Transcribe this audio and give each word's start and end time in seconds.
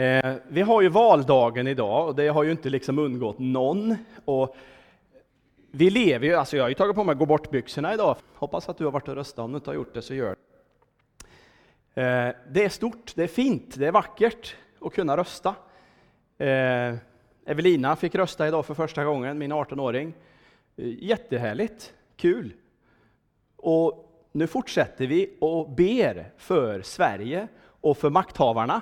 Eh, 0.00 0.34
vi 0.48 0.62
har 0.62 0.82
ju 0.82 0.88
valdagen 0.88 1.66
idag 1.66 2.08
och 2.08 2.14
det 2.14 2.28
har 2.28 2.42
ju 2.42 2.50
inte 2.50 2.70
liksom 2.70 2.98
undgått 2.98 3.38
någon. 3.38 3.96
Och 4.24 4.56
vi 5.70 5.90
lever 5.90 6.26
ju, 6.26 6.34
alltså 6.34 6.56
jag 6.56 6.64
har 6.64 6.68
ju 6.68 6.74
tagit 6.74 6.96
på 6.96 7.04
mig 7.04 7.14
gå 7.14 7.26
bort-byxorna 7.26 7.94
idag. 7.94 8.16
Hoppas 8.34 8.68
att 8.68 8.78
du 8.78 8.84
har 8.84 8.92
varit 8.92 9.08
och 9.08 9.14
röstat, 9.14 9.38
om 9.38 9.52
du 9.52 9.56
inte 9.56 9.70
har 9.70 9.74
gjort 9.74 9.94
det 9.94 10.02
så 10.02 10.14
gör 10.14 10.36
det. 11.94 12.02
Eh, 12.02 12.34
det 12.52 12.64
är 12.64 12.68
stort, 12.68 13.12
det 13.16 13.22
är 13.22 13.28
fint, 13.28 13.74
det 13.78 13.86
är 13.86 13.92
vackert 13.92 14.56
att 14.80 14.94
kunna 14.94 15.16
rösta. 15.16 15.54
Eh, 16.38 16.94
Evelina 17.46 17.96
fick 17.96 18.14
rösta 18.14 18.48
idag 18.48 18.66
för 18.66 18.74
första 18.74 19.04
gången, 19.04 19.38
min 19.38 19.52
18-åring. 19.52 20.14
Eh, 20.76 21.04
jättehärligt, 21.04 21.92
kul. 22.16 22.52
Och 23.56 24.12
nu 24.32 24.46
fortsätter 24.46 25.06
vi 25.06 25.36
och 25.40 25.70
ber 25.70 26.32
för 26.36 26.82
Sverige 26.82 27.48
och 27.80 27.98
för 27.98 28.10
makthavarna. 28.10 28.80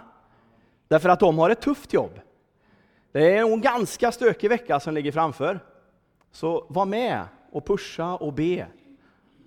Därför 0.89 1.09
att 1.09 1.21
de 1.21 1.39
har 1.39 1.51
ett 1.51 1.61
tufft 1.61 1.93
jobb. 1.93 2.21
Det 3.13 3.37
är 3.37 3.53
en 3.53 3.61
ganska 3.61 4.13
stökig 4.13 4.49
vecka 4.49 4.81
som 4.81 4.95
ligger 4.95 5.13
framför. 5.13 5.61
Så 6.31 6.67
var 6.69 6.87
med 6.87 7.25
och 7.53 7.67
pusha 7.67 8.17
och 8.17 8.33
be 8.33 8.67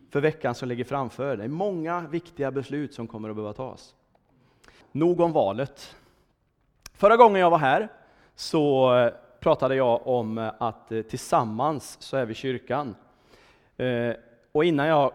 för 0.10 0.22
veckan 0.22 0.56
som 0.56 0.70
ligger 0.70 0.84
framför. 0.84 1.38
Det 1.38 1.44
är 1.44 1.48
många 1.48 2.02
viktiga 2.02 2.52
beslut 2.52 2.94
som 2.94 3.08
kommer 3.08 3.30
att 3.30 3.36
behöva 3.36 3.54
tas. 3.54 3.96
Nog 4.92 5.20
om 5.20 5.32
valet. 5.32 5.96
Förra 6.94 7.18
gången 7.18 7.42
jag 7.42 7.50
var 7.50 7.58
här 7.58 7.90
så 8.36 8.96
eh, 8.98 9.14
pratade 9.40 9.76
jag 9.76 10.08
om 10.08 10.52
att 10.60 10.92
eh, 10.92 11.02
tillsammans 11.02 11.98
så 12.00 12.18
är 12.18 12.26
vi 12.26 12.34
kyrkan. 12.34 12.96
Eh, 13.78 14.14
och 14.52 14.66
innan 14.66 14.88
jag 14.88 15.12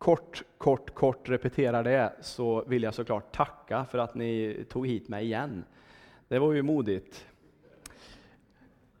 kort, 0.00 0.42
kort, 0.58 0.94
kort 0.94 1.28
repeterar 1.28 1.84
det 1.84 2.12
så 2.20 2.64
vill 2.66 2.82
jag 2.82 2.94
såklart 2.94 3.34
tacka 3.34 3.84
för 3.90 3.98
att 3.98 4.14
ni 4.14 4.64
tog 4.68 4.86
hit 4.86 5.08
mig 5.08 5.24
igen. 5.24 5.64
Det 6.28 6.38
var 6.38 6.52
ju 6.52 6.62
modigt. 6.62 7.26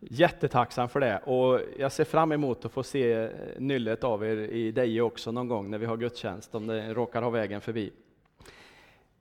Jättetacksam 0.00 0.88
för 0.88 1.00
det 1.00 1.18
och 1.18 1.60
jag 1.78 1.92
ser 1.92 2.04
fram 2.04 2.32
emot 2.32 2.64
att 2.64 2.72
få 2.72 2.82
se 2.82 3.30
nyllet 3.58 4.04
av 4.04 4.24
er 4.24 4.36
i 4.36 4.72
Deje 4.72 5.00
också 5.00 5.32
någon 5.32 5.48
gång 5.48 5.70
när 5.70 5.78
vi 5.78 5.86
har 5.86 5.96
gudstjänst, 5.96 6.54
om 6.54 6.66
det 6.66 6.94
råkar 6.94 7.22
ha 7.22 7.30
vägen 7.30 7.60
förbi. 7.60 7.92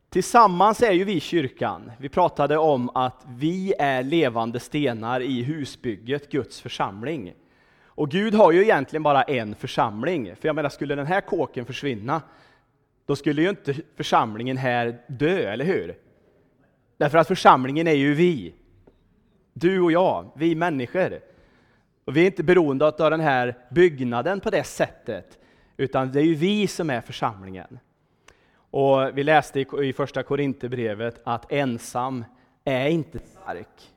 Tillsammans 0.09 0.81
är 0.81 0.91
ju 0.91 1.03
vi 1.03 1.19
kyrkan. 1.19 1.91
Vi 1.99 2.09
pratade 2.09 2.57
om 2.57 2.89
att 2.89 3.25
vi 3.27 3.73
är 3.79 4.03
levande 4.03 4.59
stenar 4.59 5.21
i 5.21 5.43
husbygget, 5.43 6.31
Guds 6.31 6.61
församling. 6.61 7.33
Och 7.99 8.09
Gud 8.09 8.33
har 8.33 8.51
ju 8.51 8.63
egentligen 8.63 9.03
bara 9.03 9.23
en 9.23 9.55
församling. 9.55 10.35
För 10.35 10.47
jag 10.47 10.55
menar, 10.55 10.69
skulle 10.69 10.95
den 10.95 11.05
här 11.05 11.21
kåken 11.21 11.65
försvinna, 11.65 12.21
då 13.05 13.15
skulle 13.15 13.41
ju 13.41 13.49
inte 13.49 13.75
församlingen 13.95 14.57
här 14.57 15.01
dö, 15.07 15.51
eller 15.51 15.65
hur? 15.65 15.97
Därför 16.97 17.17
att 17.17 17.27
församlingen 17.27 17.87
är 17.87 17.93
ju 17.93 18.13
vi. 18.13 18.53
Du 19.53 19.81
och 19.81 19.91
jag, 19.91 20.31
vi 20.35 20.55
människor. 20.55 21.19
Och 22.05 22.17
vi 22.17 22.21
är 22.21 22.25
inte 22.25 22.43
beroende 22.43 22.85
av 22.85 23.11
den 23.11 23.19
här 23.19 23.57
byggnaden 23.71 24.39
på 24.39 24.49
det 24.49 24.63
sättet, 24.63 25.39
utan 25.77 26.11
det 26.11 26.19
är 26.19 26.25
ju 26.25 26.35
vi 26.35 26.67
som 26.67 26.89
är 26.89 27.01
församlingen. 27.01 27.79
Och 28.55 29.17
vi 29.17 29.23
läste 29.23 29.59
i 29.59 29.93
första 29.93 30.23
Korinthierbrevet 30.23 31.21
att 31.23 31.51
ensam 31.51 32.25
är 32.63 32.89
inte 32.89 33.19
stark. 33.19 33.91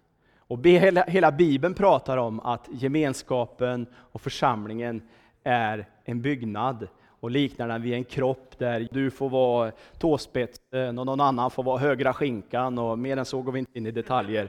Och 0.53 0.67
hela, 0.67 1.03
hela 1.03 1.33
Bibeln 1.33 1.75
pratar 1.75 2.17
om 2.17 2.41
att 2.41 2.69
gemenskapen 2.72 3.86
och 3.95 4.20
församlingen 4.20 5.03
är 5.45 5.89
en 6.05 6.22
byggnad 6.22 6.89
och 7.20 7.31
liknar 7.31 7.69
den 7.69 7.83
vid 7.83 7.95
en 7.95 8.05
kropp 8.05 8.58
där 8.58 8.89
du 8.91 9.11
får 9.11 9.28
vara 9.28 9.73
tåspetsen 9.98 10.98
och 10.98 11.06
någon 11.06 11.20
annan 11.20 11.50
får 11.50 11.62
vara 11.62 11.78
högra 11.78 12.12
skinkan 12.12 12.78
och 12.78 12.98
mer 12.98 13.17
än 13.17 13.25
så 13.25 13.42
går 13.42 13.53
vi 13.53 13.58
inte 13.58 13.78
in 13.78 13.86
i 13.86 13.91
detaljer. 13.91 14.48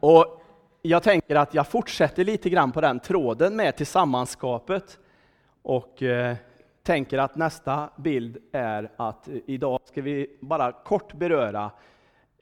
Och 0.00 0.42
jag 0.82 1.02
tänker 1.02 1.36
att 1.36 1.54
jag 1.54 1.66
fortsätter 1.66 2.24
lite 2.24 2.50
grann 2.50 2.72
på 2.72 2.80
den 2.80 3.00
tråden 3.00 3.56
med 3.56 3.76
tillsammanskapet 3.76 4.98
och 5.62 6.02
eh, 6.02 6.36
tänker 6.82 7.18
att 7.18 7.36
nästa 7.36 7.90
bild 7.96 8.38
är 8.52 8.90
att 8.96 9.28
idag 9.46 9.80
ska 9.84 10.02
vi 10.02 10.38
bara 10.40 10.72
kort 10.72 11.12
beröra 11.12 11.70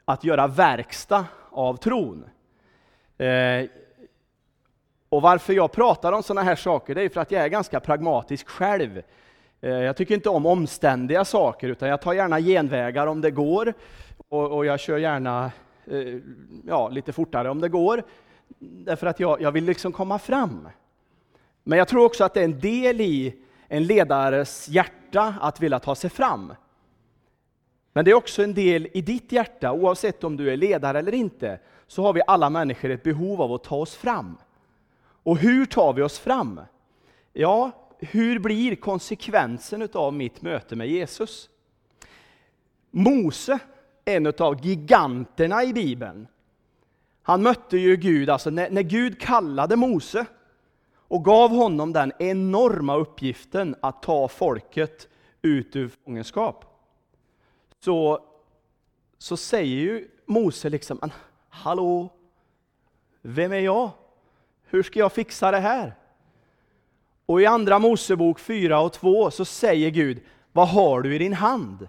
att 0.05 0.25
göra 0.25 0.47
verkstad 0.47 1.25
av 1.59 1.77
tron. 1.77 2.25
Eh, 3.19 3.69
och 5.09 5.23
varför 5.23 5.53
jag 5.53 5.73
pratar 5.73 6.13
om 6.13 6.23
sådana 6.23 6.43
här 6.43 6.57
saker, 6.57 6.95
det 6.95 7.03
är 7.03 7.09
för 7.09 7.21
att 7.21 7.31
jag 7.31 7.43
är 7.43 7.49
ganska 7.49 7.81
pragmatisk 7.81 8.49
själv. 8.49 9.03
Eh, 9.61 9.71
jag 9.71 9.97
tycker 9.97 10.15
inte 10.15 10.29
om 10.29 10.47
omständiga 10.47 11.25
saker, 11.25 11.69
utan 11.69 11.89
jag 11.89 12.01
tar 12.01 12.13
gärna 12.13 12.41
genvägar 12.41 13.07
om 13.07 13.21
det 13.21 13.31
går. 13.31 13.75
Och, 14.29 14.57
och 14.57 14.67
jag 14.67 14.81
kör 14.81 14.99
gärna 14.99 15.51
eh, 15.87 16.19
ja, 16.67 16.89
lite 16.89 17.13
fortare 17.13 17.51
om 17.51 17.61
det 17.61 17.69
går. 17.69 18.03
Därför 18.59 19.07
att 19.07 19.21
jag, 19.21 19.41
jag 19.41 19.53
vill 19.53 19.65
liksom 19.65 19.93
komma 19.93 20.19
fram. 20.19 20.69
Men 21.65 21.79
jag 21.79 21.89
tror 21.89 22.05
också 22.05 22.25
att 22.25 22.35
det 22.35 22.41
är 22.41 22.45
en 22.45 22.61
del 22.61 23.01
i 23.01 23.35
en 23.69 23.87
ledares 23.87 24.69
hjärta 24.69 25.35
att 25.41 25.61
vilja 25.61 25.79
ta 25.79 25.95
sig 25.95 26.11
fram. 26.11 26.53
Men 27.99 28.05
det 28.05 28.11
är 28.11 28.15
också 28.15 28.43
en 28.43 28.55
del 28.55 28.89
i 28.93 29.01
ditt 29.01 29.33
hjärta, 29.33 29.73
oavsett 29.73 30.25
om 30.25 30.37
du 30.37 30.51
är 30.51 30.57
ledare 30.57 30.99
eller 30.99 31.15
inte, 31.15 31.59
så 31.87 32.03
har 32.03 32.13
vi 32.13 32.21
alla 32.27 32.51
människor 32.51 32.91
ett 32.91 33.03
behov 33.03 33.43
av 33.43 33.53
att 33.53 33.65
ta 33.65 33.77
oss 33.77 33.95
fram. 33.95 34.37
Och 35.23 35.39
hur 35.39 35.67
tar 35.67 35.93
vi 35.93 36.03
oss 36.03 36.19
fram? 36.19 36.61
Ja, 37.33 37.71
hur 37.99 38.39
blir 38.39 38.77
konsekvensen 38.77 39.89
av 39.93 40.13
mitt 40.13 40.43
möte 40.43 40.77
med 40.77 40.89
Jesus? 40.89 41.51
Mose, 42.91 43.59
en 44.05 44.33
av 44.39 44.67
giganterna 44.67 45.65
i 45.65 45.73
Bibeln, 45.73 46.27
han 47.23 47.43
mötte 47.43 47.77
ju 47.79 47.97
Gud, 47.97 48.31
alltså 48.31 48.51
när, 48.51 48.71
när 48.71 48.83
Gud 48.83 49.21
kallade 49.21 49.77
Mose 49.77 50.27
och 50.95 51.25
gav 51.25 51.51
honom 51.51 51.93
den 51.93 52.13
enorma 52.19 52.97
uppgiften 52.97 53.75
att 53.81 54.03
ta 54.03 54.29
folket 54.29 55.09
ut 55.43 55.77
ur 55.77 55.91
fångenskap 56.05 56.68
så, 57.81 58.25
så 59.19 59.37
säger 59.37 59.77
ju 59.77 60.09
Mose 60.27 60.69
liksom, 60.69 61.11
hallå, 61.49 62.09
vem 63.23 63.53
är 63.53 63.61
jag? 63.61 63.91
Hur 64.63 64.83
ska 64.83 64.99
jag 64.99 65.13
fixa 65.13 65.51
det 65.51 65.59
här? 65.59 65.95
Och 67.27 67.41
i 67.41 67.47
andra 67.47 67.79
Mosebok 67.79 68.39
4 68.39 68.81
och 68.81 68.93
2 68.93 69.31
så 69.31 69.45
säger 69.45 69.91
Gud, 69.91 70.23
vad 70.53 70.69
har 70.69 71.03
du 71.03 71.15
i 71.15 71.19
din 71.19 71.33
hand? 71.33 71.89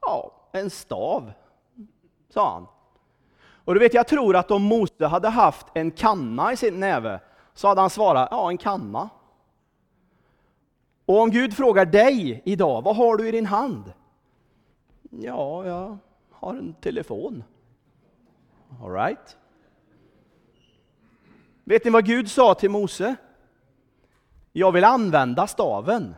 Ja, 0.00 0.32
en 0.52 0.70
stav, 0.70 1.32
sa 2.28 2.52
han. 2.52 2.66
Och 3.64 3.74
du 3.74 3.80
vet, 3.80 3.94
jag 3.94 4.08
tror 4.08 4.36
att 4.36 4.50
om 4.50 4.62
Mose 4.62 5.06
hade 5.06 5.28
haft 5.28 5.66
en 5.74 5.90
kanna 5.90 6.52
i 6.52 6.56
sin 6.56 6.80
näve, 6.80 7.20
så 7.54 7.68
hade 7.68 7.80
han 7.80 7.90
svarat, 7.90 8.28
ja, 8.30 8.50
en 8.50 8.58
kanna. 8.58 9.10
Och 11.06 11.20
om 11.20 11.30
Gud 11.30 11.54
frågar 11.54 11.86
dig 11.86 12.42
idag, 12.44 12.82
vad 12.82 12.96
har 12.96 13.16
du 13.16 13.28
i 13.28 13.30
din 13.30 13.46
hand? 13.46 13.92
Ja, 15.10 15.66
jag 15.66 15.98
har 16.30 16.54
en 16.54 16.74
telefon. 16.74 17.44
All 18.82 18.92
right. 18.92 19.36
Vet 21.64 21.84
ni 21.84 21.90
vad 21.90 22.06
Gud 22.06 22.30
sa 22.30 22.54
till 22.54 22.70
Mose? 22.70 23.16
Jag 24.52 24.72
vill 24.72 24.84
använda 24.84 25.46
staven. 25.46 26.14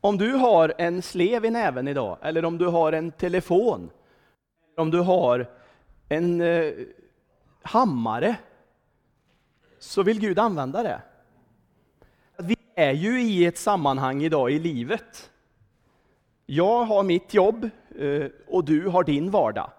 Om 0.00 0.18
du 0.18 0.32
har 0.32 0.74
en 0.78 1.02
slev 1.02 1.44
i 1.44 1.50
näven 1.50 1.88
idag, 1.88 2.18
eller 2.22 2.44
om 2.44 2.58
du 2.58 2.66
har 2.66 2.92
en 2.92 3.10
telefon, 3.10 3.90
om 4.76 4.90
du 4.90 5.00
har 5.00 5.50
en 6.08 6.40
eh, 6.40 6.72
hammare, 7.62 8.36
så 9.78 10.02
vill 10.02 10.20
Gud 10.20 10.38
använda 10.38 10.82
det 10.82 11.02
är 12.78 12.92
ju 12.92 13.22
i 13.22 13.46
ett 13.46 13.58
sammanhang 13.58 14.22
idag 14.22 14.50
i 14.50 14.58
livet. 14.58 15.30
Jag 16.46 16.84
har 16.84 17.02
mitt 17.02 17.34
jobb 17.34 17.70
eh, 17.98 18.26
och 18.46 18.64
du 18.64 18.88
har 18.88 19.04
din 19.04 19.30
vardag. 19.30 19.70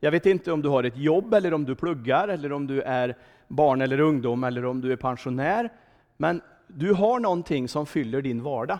Jag 0.00 0.10
vet 0.10 0.26
inte 0.26 0.52
om 0.52 0.62
du 0.62 0.68
har 0.68 0.84
ett 0.84 0.96
jobb 0.96 1.34
eller 1.34 1.54
om 1.54 1.64
du 1.64 1.74
pluggar 1.74 2.28
eller 2.28 2.52
om 2.52 2.66
du 2.66 2.82
är 2.82 3.16
barn 3.48 3.80
eller 3.80 4.00
ungdom 4.00 4.44
eller 4.44 4.64
om 4.64 4.80
du 4.80 4.92
är 4.92 4.96
pensionär. 4.96 5.72
Men 6.16 6.40
du 6.66 6.92
har 6.92 7.20
någonting 7.20 7.68
som 7.68 7.86
fyller 7.86 8.22
din 8.22 8.42
vardag. 8.42 8.78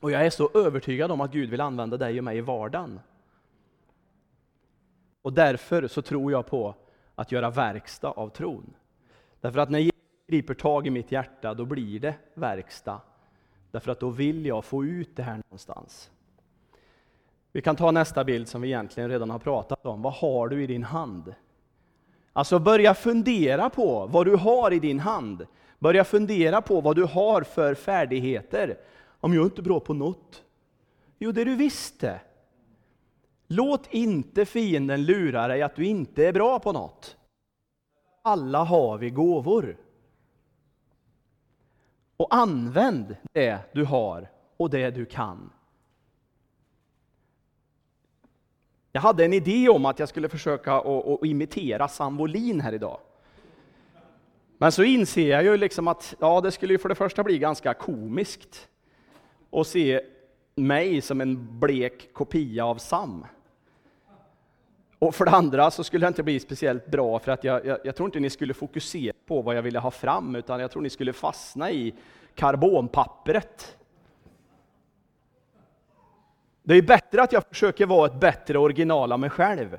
Och 0.00 0.10
jag 0.10 0.26
är 0.26 0.30
så 0.30 0.50
övertygad 0.54 1.10
om 1.10 1.20
att 1.20 1.32
Gud 1.32 1.50
vill 1.50 1.60
använda 1.60 1.96
dig 1.96 2.18
och 2.18 2.24
mig 2.24 2.38
i 2.38 2.40
vardagen. 2.40 3.00
Och 5.22 5.32
därför 5.32 5.88
så 5.88 6.02
tror 6.02 6.32
jag 6.32 6.46
på 6.46 6.74
att 7.14 7.32
göra 7.32 7.50
verkstad 7.50 8.10
av 8.10 8.28
tron. 8.28 8.74
Därför 9.40 9.58
att 9.58 9.70
när 9.70 9.97
griper 10.28 10.54
tag 10.54 10.86
i 10.86 10.90
mitt 10.90 11.12
hjärta, 11.12 11.54
då 11.54 11.64
blir 11.64 12.00
det 12.00 12.14
verkstad. 12.34 13.00
Därför 13.70 13.92
att 13.92 14.00
då 14.00 14.10
vill 14.10 14.46
jag 14.46 14.64
få 14.64 14.84
ut 14.84 15.16
det 15.16 15.22
här 15.22 15.36
någonstans. 15.36 16.10
Vi 17.52 17.62
kan 17.62 17.76
ta 17.76 17.90
nästa 17.90 18.24
bild 18.24 18.48
som 18.48 18.60
vi 18.60 18.68
egentligen 18.68 19.10
redan 19.10 19.30
har 19.30 19.38
pratat 19.38 19.86
om. 19.86 20.02
Vad 20.02 20.12
har 20.12 20.48
du 20.48 20.62
i 20.62 20.66
din 20.66 20.84
hand? 20.84 21.34
Alltså 22.32 22.58
börja 22.58 22.94
fundera 22.94 23.70
på 23.70 24.06
vad 24.06 24.26
du 24.26 24.36
har 24.36 24.72
i 24.72 24.78
din 24.78 25.00
hand. 25.00 25.46
Börja 25.78 26.04
fundera 26.04 26.62
på 26.62 26.80
vad 26.80 26.96
du 26.96 27.04
har 27.04 27.42
för 27.42 27.74
färdigheter. 27.74 28.78
Om 29.20 29.34
jag 29.34 29.40
är 29.40 29.44
inte 29.44 29.62
bra 29.62 29.80
på 29.80 29.94
något. 29.94 30.44
Jo, 31.18 31.32
det 31.32 31.44
du 31.44 31.56
visste. 31.56 32.20
Låt 33.46 33.94
inte 33.94 34.44
fienden 34.44 35.04
lura 35.04 35.48
dig 35.48 35.62
att 35.62 35.76
du 35.76 35.86
inte 35.86 36.26
är 36.26 36.32
bra 36.32 36.58
på 36.58 36.72
något. 36.72 37.16
Alla 38.22 38.64
har 38.64 38.98
vi 38.98 39.10
gåvor. 39.10 39.76
Och 42.18 42.34
använd 42.34 43.16
det 43.32 43.58
du 43.72 43.84
har 43.84 44.30
och 44.56 44.70
det 44.70 44.90
du 44.90 45.04
kan. 45.04 45.50
Jag 48.92 49.00
hade 49.00 49.24
en 49.24 49.32
idé 49.32 49.68
om 49.68 49.86
att 49.86 49.98
jag 49.98 50.08
skulle 50.08 50.28
försöka 50.28 50.74
att 50.74 51.24
imitera 51.24 51.88
Sam 51.88 52.16
Wollin 52.16 52.60
här 52.60 52.72
idag. 52.72 53.00
Men 54.58 54.72
så 54.72 54.82
inser 54.82 55.28
jag 55.28 55.44
ju 55.44 55.56
liksom 55.56 55.88
att 55.88 56.14
ja, 56.18 56.40
det 56.40 56.52
skulle 56.52 56.74
ju 56.74 56.78
för 56.78 56.88
det 56.88 56.94
första 56.94 57.24
bli 57.24 57.38
ganska 57.38 57.74
komiskt 57.74 58.68
att 59.50 59.66
se 59.66 60.00
mig 60.54 61.00
som 61.00 61.20
en 61.20 61.60
blek 61.60 62.12
kopia 62.12 62.64
av 62.64 62.76
Sam. 62.76 63.26
Och 64.98 65.14
för 65.14 65.24
det 65.24 65.30
andra 65.30 65.70
så 65.70 65.84
skulle 65.84 66.06
det 66.06 66.08
inte 66.08 66.22
bli 66.22 66.40
speciellt 66.40 66.86
bra, 66.86 67.18
för 67.18 67.32
att 67.32 67.44
jag, 67.44 67.66
jag, 67.66 67.78
jag, 67.84 67.96
tror 67.96 68.06
inte 68.08 68.20
ni 68.20 68.30
skulle 68.30 68.54
fokusera 68.54 69.12
på 69.26 69.42
vad 69.42 69.56
jag 69.56 69.62
ville 69.62 69.78
ha 69.78 69.90
fram, 69.90 70.34
utan 70.34 70.60
jag 70.60 70.70
tror 70.70 70.82
ni 70.82 70.90
skulle 70.90 71.12
fastna 71.12 71.70
i 71.70 71.94
karbonpappret. 72.34 73.76
Det 76.62 76.74
är 76.74 76.82
bättre 76.82 77.22
att 77.22 77.32
jag 77.32 77.44
försöker 77.48 77.86
vara 77.86 78.06
ett 78.06 78.20
bättre 78.20 78.58
original 78.58 79.12
av 79.12 79.20
mig 79.20 79.30
själv. 79.30 79.78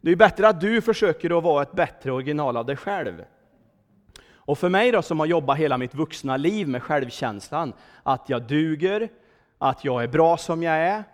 Det 0.00 0.10
är 0.10 0.16
bättre 0.16 0.48
att 0.48 0.60
du 0.60 0.80
försöker 0.80 1.38
att 1.38 1.44
vara 1.44 1.62
ett 1.62 1.72
bättre 1.72 2.12
original 2.12 2.56
av 2.56 2.66
dig 2.66 2.76
själv. 2.76 3.24
Och 4.34 4.58
för 4.58 4.68
mig 4.68 4.92
då, 4.92 5.02
som 5.02 5.20
har 5.20 5.26
jobbat 5.26 5.58
hela 5.58 5.78
mitt 5.78 5.94
vuxna 5.94 6.36
liv 6.36 6.68
med 6.68 6.82
självkänslan, 6.82 7.72
att 8.02 8.28
jag 8.28 8.42
duger, 8.42 9.08
att 9.58 9.84
jag 9.84 10.02
är 10.02 10.08
bra 10.08 10.36
som 10.36 10.62
jag 10.62 10.74
är, 10.74 11.04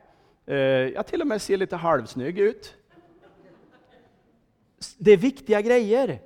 eh, 0.47 0.57
jag 0.95 1.07
till 1.07 1.21
och 1.21 1.27
med 1.27 1.43
ser 1.43 1.57
lite 1.57 1.77
halvsnygg 1.77 2.39
ut. 2.39 2.78
Det 4.99 5.11
är 5.11 5.17
viktiga 5.17 5.61
grejer. 5.61 6.21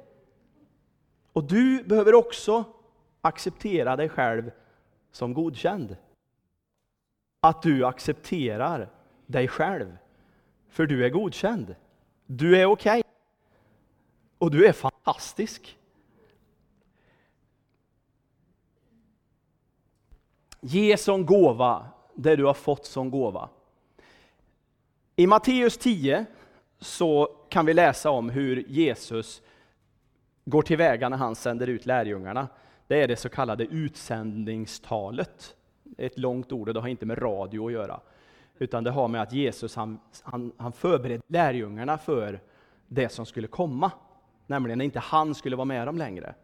Och 1.32 1.44
du 1.44 1.84
behöver 1.84 2.14
också 2.14 2.64
acceptera 3.20 3.96
dig 3.96 4.08
själv 4.08 4.50
som 5.12 5.34
godkänd. 5.34 5.96
Att 7.40 7.62
du 7.62 7.86
accepterar 7.86 8.90
dig 9.26 9.48
själv, 9.48 9.96
för 10.68 10.86
du 10.86 11.04
är 11.04 11.10
godkänd. 11.10 11.74
Du 12.26 12.56
är 12.56 12.66
okej. 12.66 13.00
Okay. 13.00 13.10
Och 14.38 14.50
du 14.50 14.66
är 14.66 14.72
fantastisk. 14.72 15.78
Ge 20.60 20.96
som 20.96 21.26
gåva 21.26 21.86
det 22.14 22.36
du 22.36 22.44
har 22.44 22.54
fått 22.54 22.86
som 22.86 23.10
gåva. 23.10 23.48
I 25.16 25.26
Matteus 25.26 25.78
10 25.78 26.26
så 26.80 27.36
kan 27.52 27.66
vi 27.66 27.74
läsa 27.74 28.10
om 28.10 28.30
hur 28.30 28.64
Jesus 28.68 29.42
går 30.44 30.62
tillväga 30.62 31.08
när 31.08 31.16
han 31.16 31.34
sänder 31.34 31.66
ut 31.66 31.86
lärjungarna. 31.86 32.48
Det 32.86 33.02
är 33.02 33.08
det 33.08 33.16
så 33.16 33.28
kallade 33.28 33.64
utsändningstalet. 33.64 35.56
Ett 35.98 36.18
långt 36.18 36.52
ord 36.52 36.68
och 36.68 36.74
det 36.74 36.80
har 36.80 36.88
inte 36.88 37.06
med 37.06 37.22
radio 37.22 37.66
att 37.66 37.72
göra. 37.72 38.00
Utan 38.58 38.84
det 38.84 38.90
har 38.90 39.08
med 39.08 39.22
att 39.22 39.32
Jesus 39.32 39.76
han, 39.76 40.00
han, 40.22 40.52
han 40.56 40.72
förberedde 40.72 41.22
lärjungarna 41.26 41.98
för 41.98 42.40
det 42.88 43.08
som 43.08 43.26
skulle 43.26 43.48
komma. 43.48 43.90
Nämligen 44.46 44.78
när 44.78 44.84
inte 44.84 45.00
han 45.00 45.34
skulle 45.34 45.56
vara 45.56 45.64
med 45.64 45.88
dem 45.88 45.98
längre. 45.98 46.34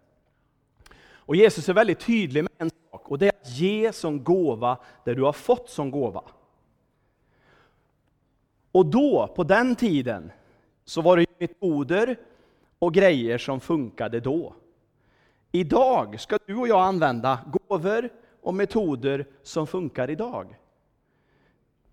Och 1.11 1.37
Jesus 1.37 1.69
är 1.69 1.75
väldigt 1.75 2.01
tydlig 2.01 2.43
med 2.43 2.53
en 2.59 2.71
sak 2.91 3.09
och 3.11 3.19
det 3.19 3.27
är 3.27 3.33
att 3.43 3.51
ge 3.51 3.93
som 3.93 4.25
gåva 4.25 4.79
det 5.05 5.15
du 5.15 5.23
har 5.23 5.33
fått 5.33 5.71
som 5.71 5.91
gåva. 5.91 6.23
Och 8.73 8.87
då, 8.87 9.33
på 9.37 9.45
den 9.45 9.77
tiden, 9.77 10.33
så 10.89 11.01
var 11.03 11.17
det 11.17 11.27
metoder 11.39 12.17
och 12.79 12.95
grejer 12.95 13.39
som 13.39 13.61
funkade 13.61 14.21
då. 14.21 14.55
Idag 15.53 16.21
ska 16.21 16.39
du 16.47 16.57
och 16.57 16.69
jag 16.69 16.81
använda 16.81 17.39
gåvor 17.69 18.09
och 18.43 18.55
metoder 18.55 19.27
som 19.43 19.67
funkar 19.67 20.11
idag. 20.11 20.59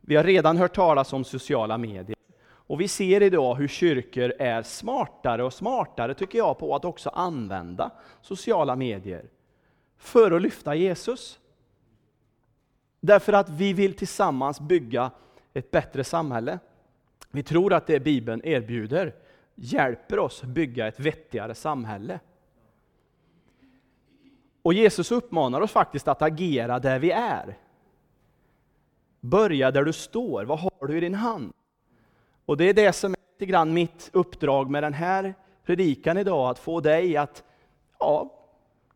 Vi 0.01 0.15
har 0.15 0.23
redan 0.23 0.57
hört 0.57 0.75
talas 0.75 1.13
om 1.13 1.23
sociala 1.23 1.77
medier. 1.77 2.17
Och 2.45 2.81
vi 2.81 2.87
ser 2.87 3.23
idag 3.23 3.55
hur 3.55 3.67
kyrkor 3.67 4.33
är 4.39 4.63
smartare 4.63 5.43
och 5.43 5.53
smartare, 5.53 6.13
tycker 6.13 6.37
jag, 6.37 6.59
på 6.59 6.75
att 6.75 6.85
också 6.85 7.09
använda 7.09 7.91
sociala 8.21 8.75
medier 8.75 9.25
för 9.97 10.31
att 10.31 10.41
lyfta 10.41 10.75
Jesus. 10.75 11.39
Därför 12.99 13.33
att 13.33 13.49
vi 13.49 13.73
vill 13.73 13.93
tillsammans 13.93 14.59
bygga 14.59 15.11
ett 15.53 15.71
bättre 15.71 16.03
samhälle. 16.03 16.59
Vi 17.35 17.43
tror 17.43 17.73
att 17.73 17.87
det 17.87 17.99
Bibeln 17.99 18.41
erbjuder 18.45 19.15
hjälper 19.55 20.19
oss 20.19 20.43
bygga 20.43 20.87
ett 20.87 20.99
vettigare 20.99 21.55
samhälle. 21.55 22.19
Och 24.61 24.73
Jesus 24.73 25.11
uppmanar 25.11 25.61
oss 25.61 25.71
faktiskt 25.71 26.07
att 26.07 26.21
agera 26.21 26.79
där 26.79 26.99
vi 26.99 27.11
är. 27.11 27.57
Börja 29.19 29.71
där 29.71 29.83
du 29.83 29.93
står. 29.93 30.45
Vad 30.45 30.59
har 30.59 30.87
du 30.87 30.97
i 30.97 30.99
din 30.99 31.13
hand? 31.13 31.53
Och 32.45 32.57
det 32.57 32.69
är 32.69 32.73
det 32.73 32.93
som 32.93 33.11
är 33.11 33.17
lite 33.33 33.51
grann 33.51 33.73
mitt 33.73 34.09
uppdrag 34.13 34.69
med 34.69 34.83
den 34.83 34.93
här 34.93 35.33
predikan 35.63 36.17
idag, 36.17 36.49
att 36.49 36.59
få 36.59 36.79
dig 36.79 37.17
att 37.17 37.43
ja, 37.99 38.31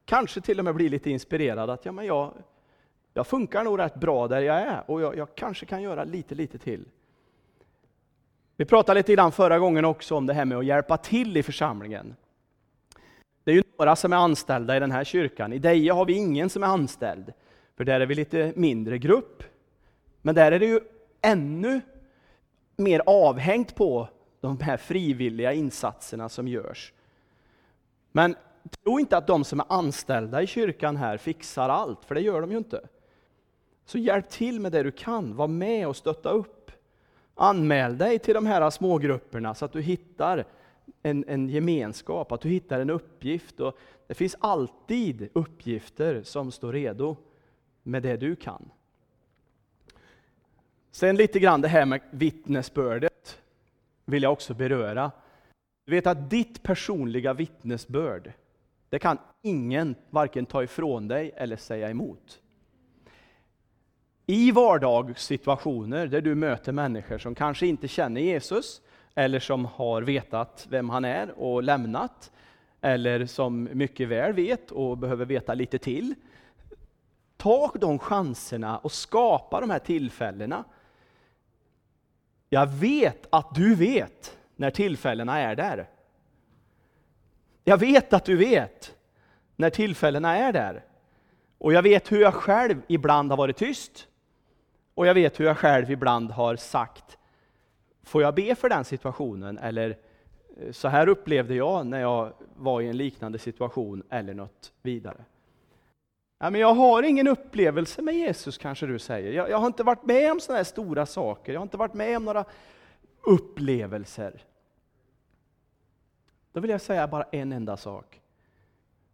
kanske 0.05 0.41
till 0.41 0.59
och 0.59 0.65
med 0.65 0.75
bli 0.75 0.89
lite 0.89 1.09
inspirerad. 1.09 1.69
Att 1.69 1.85
ja, 1.85 1.91
men 1.91 2.05
jag, 2.05 2.33
jag 3.13 3.27
funkar 3.27 3.63
nog 3.63 3.79
rätt 3.79 3.95
bra 3.95 4.27
där 4.27 4.41
jag 4.41 4.55
är 4.55 4.91
och 4.91 5.01
jag, 5.01 5.17
jag 5.17 5.35
kanske 5.35 5.65
kan 5.65 5.81
göra 5.81 6.03
lite, 6.03 6.35
lite 6.35 6.57
till. 6.57 6.85
Vi 8.59 8.65
pratade 8.65 8.99
lite 8.99 9.13
grann 9.13 9.31
förra 9.31 9.59
gången 9.59 9.85
också 9.85 10.15
om 10.15 10.25
det 10.25 10.33
här 10.33 10.45
med 10.45 10.57
att 10.57 10.65
hjälpa 10.65 10.97
till 10.97 11.37
i 11.37 11.43
församlingen. 11.43 12.15
Det 13.43 13.51
är 13.51 13.55
ju 13.55 13.63
några 13.77 13.95
som 13.95 14.13
är 14.13 14.17
anställda 14.17 14.77
i 14.77 14.79
den 14.79 14.91
här 14.91 15.03
kyrkan. 15.03 15.53
I 15.53 15.59
Deje 15.59 15.91
har 15.91 16.05
vi 16.05 16.13
ingen 16.13 16.49
som 16.49 16.63
är 16.63 16.67
anställd, 16.67 17.33
för 17.77 17.83
där 17.83 17.99
är 17.99 18.05
vi 18.05 18.15
lite 18.15 18.53
mindre 18.55 18.97
grupp. 18.97 19.43
Men 20.21 20.35
där 20.35 20.51
är 20.51 20.59
det 20.59 20.65
ju 20.65 20.79
ännu 21.21 21.81
mer 22.75 23.01
avhängt 23.05 23.75
på 23.75 24.07
de 24.41 24.59
här 24.59 24.77
frivilliga 24.77 25.53
insatserna 25.53 26.29
som 26.29 26.47
görs. 26.47 26.93
Men 28.11 28.35
tro 28.83 28.99
inte 28.99 29.17
att 29.17 29.27
de 29.27 29.43
som 29.43 29.59
är 29.59 29.65
anställda 29.69 30.41
i 30.41 30.47
kyrkan 30.47 30.97
här 30.97 31.17
fixar 31.17 31.69
allt, 31.69 32.05
för 32.05 32.15
det 32.15 32.21
gör 32.21 32.41
de 32.41 32.51
ju 32.51 32.57
inte. 32.57 32.87
Så 33.85 33.97
hjälp 33.97 34.29
till 34.29 34.59
med 34.59 34.71
det 34.71 34.83
du 34.83 34.91
kan, 34.91 35.35
var 35.35 35.47
med 35.47 35.87
och 35.87 35.95
stötta 35.95 36.29
upp. 36.29 36.58
Anmäl 37.41 37.97
dig 37.97 38.19
till 38.19 38.33
de 38.33 38.45
här 38.45 38.69
smågrupperna 38.69 39.55
så 39.55 39.65
att 39.65 39.73
du 39.73 39.81
hittar 39.81 40.45
en, 41.03 41.25
en 41.27 41.49
gemenskap, 41.49 42.31
att 42.31 42.41
du 42.41 42.49
hittar 42.49 42.79
en 42.79 42.89
uppgift. 42.89 43.59
Och 43.59 43.77
det 44.07 44.13
finns 44.13 44.35
alltid 44.39 45.29
uppgifter 45.33 46.23
som 46.23 46.51
står 46.51 46.73
redo 46.73 47.15
med 47.83 48.03
det 48.03 48.17
du 48.17 48.35
kan. 48.35 48.71
Sen 50.91 51.15
lite 51.15 51.39
grann 51.39 51.61
det 51.61 51.67
här 51.67 51.85
med 51.85 52.01
vittnesbördet 52.11 53.41
vill 54.05 54.23
jag 54.23 54.31
också 54.31 54.53
beröra. 54.53 55.11
Du 55.85 55.91
vet 55.91 56.07
att 56.07 56.29
ditt 56.29 56.63
personliga 56.63 57.33
vittnesbörd, 57.33 58.31
det 58.89 58.99
kan 58.99 59.17
ingen 59.41 59.95
varken 60.09 60.45
ta 60.45 60.63
ifrån 60.63 61.07
dig 61.07 61.31
eller 61.35 61.55
säga 61.55 61.89
emot. 61.89 62.41
I 64.31 64.51
vardagssituationer 64.51 66.07
där 66.07 66.21
du 66.21 66.35
möter 66.35 66.71
människor 66.71 67.17
som 67.17 67.35
kanske 67.35 67.67
inte 67.67 67.87
känner 67.87 68.21
Jesus, 68.21 68.81
eller 69.15 69.39
som 69.39 69.65
har 69.65 70.01
vetat 70.01 70.67
vem 70.69 70.89
han 70.89 71.05
är 71.05 71.39
och 71.39 71.63
lämnat, 71.63 72.31
eller 72.81 73.25
som 73.25 73.69
mycket 73.73 74.07
väl 74.07 74.33
vet 74.33 74.71
och 74.71 74.97
behöver 74.97 75.25
veta 75.25 75.53
lite 75.53 75.77
till. 75.77 76.15
Ta 77.37 77.71
de 77.75 77.99
chanserna 77.99 78.77
och 78.77 78.91
skapa 78.91 79.61
de 79.61 79.69
här 79.69 79.79
tillfällena. 79.79 80.63
Jag 82.49 82.67
vet 82.67 83.27
att 83.29 83.55
du 83.55 83.75
vet 83.75 84.37
när 84.55 84.71
tillfällena 84.71 85.39
är 85.39 85.55
där. 85.55 85.89
Jag 87.63 87.77
vet 87.77 88.13
att 88.13 88.25
du 88.25 88.37
vet 88.37 88.95
när 89.55 89.69
tillfällena 89.69 90.37
är 90.37 90.53
där. 90.53 90.83
Och 91.57 91.73
jag 91.73 91.81
vet 91.81 92.11
hur 92.11 92.21
jag 92.21 92.33
själv 92.33 92.81
ibland 92.87 93.31
har 93.31 93.37
varit 93.37 93.57
tyst. 93.57 94.05
Och 94.99 95.07
jag 95.07 95.13
vet 95.13 95.39
hur 95.39 95.45
jag 95.45 95.57
själv 95.57 95.91
ibland 95.91 96.31
har 96.31 96.55
sagt, 96.55 97.17
får 98.03 98.21
jag 98.21 98.35
be 98.35 98.55
för 98.55 98.69
den 98.69 98.85
situationen? 98.85 99.57
Eller 99.57 99.97
eh, 100.57 100.71
så 100.71 100.87
här 100.87 101.07
upplevde 101.07 101.55
jag 101.55 101.87
när 101.87 101.99
jag 102.01 102.33
var 102.55 102.81
i 102.81 102.87
en 102.87 102.97
liknande 102.97 103.39
situation, 103.39 104.03
eller 104.09 104.33
något 104.33 104.73
vidare. 104.81 105.25
Ja, 106.39 106.49
men 106.49 106.61
jag 106.61 106.73
har 106.73 107.03
ingen 107.03 107.27
upplevelse 107.27 108.01
med 108.01 108.15
Jesus, 108.15 108.57
kanske 108.57 108.85
du 108.85 108.99
säger. 108.99 109.31
Jag, 109.31 109.49
jag 109.49 109.57
har 109.57 109.67
inte 109.67 109.83
varit 109.83 110.05
med 110.05 110.31
om 110.31 110.39
sådana 110.39 110.57
här 110.57 110.63
stora 110.63 111.05
saker. 111.05 111.53
Jag 111.53 111.59
har 111.59 111.65
inte 111.65 111.77
varit 111.77 111.93
med 111.93 112.17
om 112.17 112.25
några 112.25 112.45
upplevelser. 113.21 114.43
Då 116.51 116.59
vill 116.59 116.71
jag 116.71 116.81
säga 116.81 117.07
bara 117.07 117.23
en 117.23 117.51
enda 117.51 117.77
sak. 117.77 118.21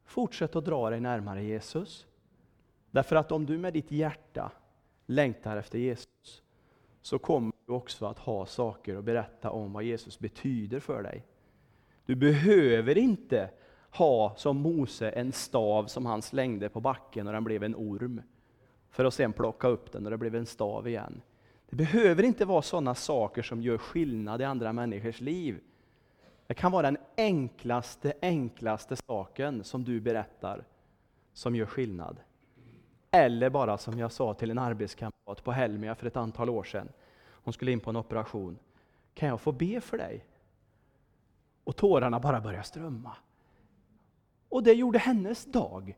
Fortsätt 0.06 0.56
att 0.56 0.66
dra 0.66 0.90
dig 0.90 1.00
närmare 1.00 1.44
Jesus. 1.44 2.06
Därför 2.92 3.16
att 3.16 3.32
om 3.32 3.46
du 3.46 3.58
med 3.58 3.74
ditt 3.74 3.92
hjärta 3.92 4.52
längtar 5.06 5.58
efter 5.58 5.80
Jesus, 5.80 6.44
så 7.02 7.20
kommer 7.20 7.54
du 7.66 7.74
också 7.74 8.06
att 8.06 8.20
ha 8.20 8.46
saker 8.46 8.96
att 8.96 9.04
berätta 9.04 9.52
om 9.52 9.74
vad 9.74 9.84
Jesus 9.84 10.20
betyder 10.20 10.80
för 10.80 11.04
dig. 11.04 11.26
Du 12.06 12.16
behöver 12.16 12.98
inte 12.98 13.50
ha 13.90 14.36
som 14.36 14.58
Mose 14.58 15.10
en 15.10 15.32
stav 15.32 15.86
som 15.86 16.06
han 16.06 16.22
slängde 16.22 16.70
på 16.70 16.80
backen 16.80 17.28
och 17.28 17.34
den 17.34 17.44
blev 17.44 17.64
en 17.64 17.76
orm, 17.76 18.22
för 18.90 19.06
att 19.06 19.14
sen 19.14 19.34
plocka 19.34 19.68
upp 19.68 19.92
den 19.92 20.06
och 20.06 20.12
det 20.12 20.18
blev 20.18 20.36
en 20.36 20.46
stav 20.46 20.88
igen. 20.88 21.22
Det 21.70 21.76
behöver 21.76 22.24
inte 22.24 22.46
vara 22.46 22.62
sådana 22.62 22.96
saker 22.96 23.42
som 23.42 23.62
gör 23.62 23.78
skillnad 23.78 24.42
i 24.42 24.44
andra 24.44 24.74
människors 24.74 25.22
liv. 25.22 25.60
Det 26.48 26.54
kan 26.54 26.72
vara 26.72 26.92
den 26.92 26.98
enklaste, 27.18 28.14
enklaste 28.22 28.96
saken 28.96 29.64
som 29.64 29.84
du 29.84 30.02
berättar, 30.02 30.64
som 31.34 31.56
gör 31.56 31.66
skillnad. 31.66 32.18
Eller 33.16 33.50
bara 33.50 33.78
som 33.78 34.00
jag 34.00 34.12
sa 34.12 34.34
till 34.34 34.52
en 34.52 34.58
arbetskamrat 34.58 35.44
på 35.44 35.52
Helmia 35.52 35.96
för 35.96 36.08
ett 36.08 36.18
antal 36.18 36.50
år 36.50 36.64
sedan. 36.64 36.90
Hon 37.28 37.54
skulle 37.54 37.72
in 37.72 37.80
på 37.80 37.90
en 37.90 37.96
operation. 37.96 38.58
Kan 39.14 39.30
jag 39.30 39.42
få 39.42 39.52
be 39.52 39.82
för 39.82 39.98
dig? 39.98 40.26
Och 41.64 41.76
tårarna 41.76 42.20
bara 42.20 42.42
började 42.42 42.64
strömma. 42.64 43.12
Och 44.50 44.64
det 44.64 44.74
gjorde 44.74 45.00
hennes 45.00 45.46
dag. 45.46 45.98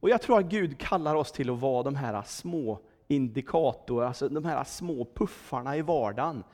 Och 0.00 0.10
jag 0.10 0.22
tror 0.22 0.38
att 0.38 0.46
Gud 0.46 0.78
kallar 0.78 1.14
oss 1.14 1.32
till 1.32 1.50
att 1.50 1.60
vara 1.60 1.82
de 1.82 1.94
här 1.94 2.22
små 2.22 2.78
indikatorer, 3.08 4.06
alltså 4.06 4.28
de 4.28 4.44
här 4.44 4.64
små 4.64 5.04
puffarna 5.14 5.76
i 5.76 5.82
vardagen, 5.82 6.44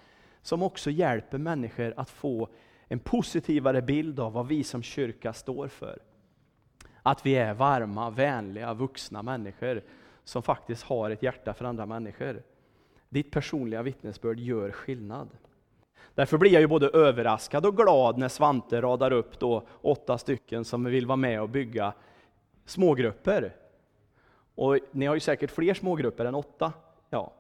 som 0.43 0.63
också 0.63 0.91
hjälper 0.91 1.39
människor 1.39 1.95
att 1.97 2.11
få 2.11 2.49
en 2.89 2.99
positivare 2.99 3.83
bild 3.83 4.21
av 4.21 4.33
vad 4.33 4.47
vi 4.47 4.65
som 4.65 4.83
kyrka 4.83 5.33
står 5.33 5.69
för. 5.69 5.99
Att 7.07 7.27
vi 7.27 7.37
är 7.37 7.55
varma, 7.55 8.11
vänliga, 8.11 8.75
vuxna 8.75 9.23
människor 9.23 9.83
som 10.25 10.43
faktiskt 10.43 10.83
har 10.83 11.11
ett 11.11 11.23
hjärta 11.23 11.55
för 11.55 11.65
andra 11.65 11.87
människor. 11.87 12.43
Ditt 13.09 13.31
personliga 13.31 13.83
vittnesbörd 13.83 14.39
gör 14.39 14.71
skillnad. 14.71 15.29
Därför 16.15 16.39
blir 16.39 16.53
jag 16.53 16.61
ju 16.61 16.67
både 16.67 16.89
överraskad 16.89 17.67
och 17.67 17.77
glad 17.77 18.19
när 18.19 18.29
Svante 18.29 18.81
radar 18.81 19.11
upp 19.11 19.39
då 19.39 19.67
åtta 19.81 20.19
stycken 20.19 20.65
som 20.65 20.85
vill 20.85 21.07
vara 21.07 21.17
med 21.17 21.43
och 21.43 21.49
bygga 21.49 21.93
smågrupper. 22.65 23.57
Och 24.55 24.79
ni 24.93 25.07
har 25.07 25.15
ju 25.15 25.21
säkert 25.21 25.51
fler 25.51 25.75
smågrupper 25.75 26.25
än 26.25 26.35
åtta. 26.35 26.73
Ja. 27.11 27.33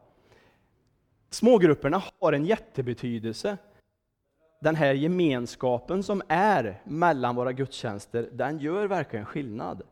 Smågrupperna 1.30 2.02
har 2.20 2.32
en 2.32 2.44
jättebetydelse. 2.44 3.56
Den 4.64 4.76
här 4.76 4.94
gemenskapen 4.94 6.02
som 6.02 6.22
är 6.28 6.80
mellan 6.84 7.36
våra 7.36 7.52
gudstjänster, 7.52 8.28
den 8.32 8.58
gör 8.58 8.86
verkligen 8.86 9.26
skillnad. 9.26 9.82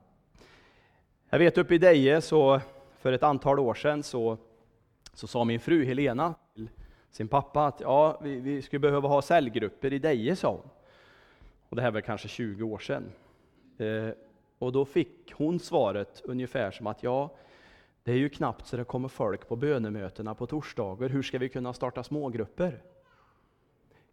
Jag 1.30 1.38
vet 1.38 1.58
uppe 1.58 1.74
i 1.74 1.78
Deje, 1.78 2.20
så 2.20 2.60
för 2.98 3.12
ett 3.12 3.22
antal 3.22 3.58
år 3.58 3.74
sedan, 3.74 4.02
så, 4.02 4.38
så 5.14 5.26
sa 5.26 5.44
min 5.44 5.60
fru 5.60 5.84
Helena 5.84 6.34
till 6.54 6.70
sin 7.10 7.28
pappa 7.28 7.66
att 7.66 7.80
ja, 7.80 8.20
vi, 8.22 8.40
vi 8.40 8.62
skulle 8.62 8.80
behöva 8.80 9.08
ha 9.08 9.22
cellgrupper 9.22 9.92
i 9.92 9.98
Deje, 9.98 10.36
sa 10.36 10.50
hon. 10.50 10.70
Och 11.68 11.76
det 11.76 11.82
här 11.82 11.90
var 11.90 12.00
kanske 12.00 12.28
20 12.28 12.64
år 12.64 12.78
sedan. 12.78 13.12
Eh, 13.78 14.14
och 14.58 14.72
då 14.72 14.84
fick 14.84 15.32
hon 15.32 15.58
svaret 15.60 16.22
ungefär 16.24 16.70
som 16.70 16.86
att 16.86 17.02
ja, 17.02 17.36
det 18.02 18.12
är 18.12 18.16
ju 18.16 18.28
knappt 18.28 18.66
så 18.66 18.76
det 18.76 18.84
kommer 18.84 19.08
folk 19.08 19.48
på 19.48 19.56
bönemötena 19.56 20.34
på 20.34 20.46
torsdagar. 20.46 21.08
Hur 21.08 21.22
ska 21.22 21.38
vi 21.38 21.48
kunna 21.48 21.72
starta 21.72 22.02
smågrupper? 22.02 22.82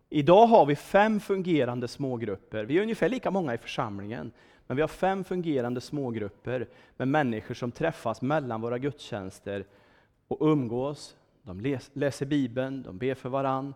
Idag 0.10 0.48
har 0.48 0.66
vi 0.66 0.76
fem 0.76 1.20
fungerande 1.20 1.88
smågrupper. 1.88 2.64
Vi 2.64 2.78
är 2.78 2.82
ungefär 2.82 3.10
lika 3.10 3.32
många 3.32 3.54
i 3.54 3.58
församlingen, 3.58 4.32
men 4.68 4.78
vi 4.78 4.82
har 4.82 4.88
fem 4.88 5.24
fungerande 5.24 5.82
smågrupper 5.82 6.68
med 6.98 7.08
människor 7.08 7.54
som 7.54 7.72
träffas 7.72 8.22
mellan 8.22 8.62
våra 8.62 8.78
gudstjänster 8.78 9.66
och 10.28 10.38
umgås. 10.42 11.16
De 11.44 11.80
läser 11.94 12.26
Bibeln, 12.26 12.84
de 12.84 12.98
ber 12.98 13.16
för 13.16 13.30
varann, 13.30 13.74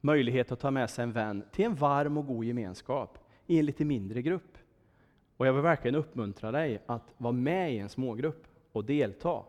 möjlighet 0.00 0.52
att 0.52 0.60
ta 0.60 0.70
med 0.70 0.90
sig 0.90 1.02
en 1.02 1.12
vän 1.12 1.44
till 1.52 1.64
en 1.64 1.74
varm 1.74 2.18
och 2.18 2.26
god 2.26 2.44
gemenskap 2.44 3.18
i 3.46 3.58
en 3.58 3.66
lite 3.66 3.84
mindre 3.84 4.22
grupp. 4.22 4.58
Och 5.36 5.46
jag 5.46 5.52
vill 5.52 5.62
verkligen 5.62 5.94
uppmuntra 5.94 6.52
dig 6.52 6.82
att 6.86 7.14
vara 7.16 7.32
med 7.32 7.74
i 7.74 7.78
en 7.78 7.88
smågrupp 7.88 8.46
och 8.72 8.84
delta. 8.84 9.42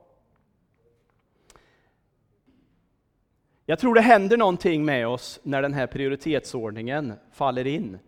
Jag 3.66 3.80
tror 3.80 3.96
det 3.96 4.02
händer 4.02 4.38
någonting 4.38 4.86
med 4.86 5.08
oss 5.08 5.40
när 5.44 5.62
den 5.62 5.74
här 5.74 5.88
prioritetsordningen 5.88 7.14
faller 7.32 7.68
in. 7.68 8.00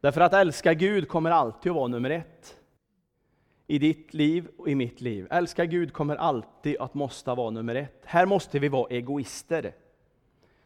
Därför 0.00 0.20
att 0.20 0.32
älska 0.32 0.74
Gud 0.74 1.08
kommer 1.08 1.30
alltid 1.30 1.70
att 1.70 1.76
vara 1.76 1.88
nummer 1.88 2.10
ett. 2.10 2.56
I 3.66 3.78
ditt 3.78 4.14
liv 4.14 4.48
och 4.58 4.68
i 4.68 4.74
mitt 4.74 5.00
liv. 5.00 5.26
Älska 5.30 5.64
Gud 5.64 5.92
kommer 5.92 6.16
alltid 6.16 6.76
att 6.76 6.94
måste 6.94 7.34
vara 7.34 7.50
nummer 7.50 7.74
ett. 7.74 8.02
Här 8.04 8.26
måste 8.26 8.58
vi 8.58 8.68
vara 8.68 8.88
egoister. 8.90 9.74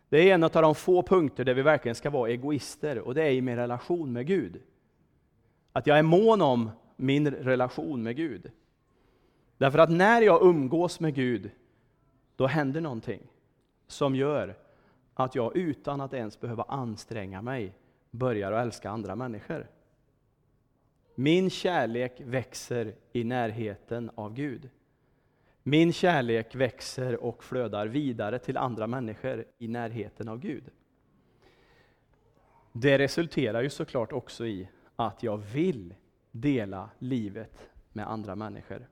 Det 0.09 0.18
är 0.18 0.35
en 0.35 0.45
av 0.45 0.50
de 0.50 0.75
få 0.75 1.02
punkter 1.02 1.45
där 1.45 1.54
vi 1.54 1.62
verkligen 1.62 1.95
ska 1.95 2.11
vara 2.11 2.30
egoister, 2.30 2.99
och 2.99 3.14
det 3.14 3.23
är 3.23 3.30
i 3.30 3.40
min 3.40 3.57
relation 3.57 4.12
med 4.12 4.26
Gud. 4.26 4.62
Att 5.73 5.87
jag 5.87 5.99
är 5.99 6.02
mån 6.02 6.42
om 6.42 6.71
min 6.97 7.30
relation 7.30 8.02
med 8.02 8.16
Gud. 8.16 8.50
Därför 9.59 9.78
att 9.78 9.90
när 9.90 10.23
jag 10.23 10.42
umgås 10.42 11.00
med 11.00 11.14
Gud, 11.14 11.50
då 12.37 12.47
händer 12.47 12.80
någonting 12.80 13.21
som 13.88 14.14
gör 14.14 14.57
att 15.14 15.35
jag 15.35 15.57
utan 15.57 16.00
att 16.00 16.14
ens 16.14 16.40
behöva 16.40 16.62
anstränga 16.62 17.42
mig 17.42 17.75
börjar 18.11 18.52
att 18.52 18.62
älska 18.62 18.90
andra 18.90 19.16
människor. 19.16 19.71
Min 21.14 21.50
kärlek 21.50 22.21
växer 22.25 22.95
i 23.12 23.25
närheten 23.25 24.11
av 24.14 24.35
Gud. 24.35 24.71
Min 25.62 25.92
kärlek 25.92 26.54
växer 26.54 27.25
och 27.25 27.45
flödar 27.45 27.87
vidare 27.87 28.38
till 28.38 28.57
andra 28.57 28.87
människor 28.87 29.45
i 29.59 29.68
närheten 29.68 30.28
av 30.28 30.38
Gud. 30.38 30.64
Det 32.73 32.99
resulterar 32.99 33.62
ju 33.62 33.71
såklart 33.71 34.12
också 34.12 34.47
i 34.47 34.68
att 34.97 35.23
jag 35.23 35.37
vill 35.37 35.95
dela 36.30 36.90
livet 36.99 37.68
med 37.92 38.11
andra 38.11 38.37
människor. 38.37 38.88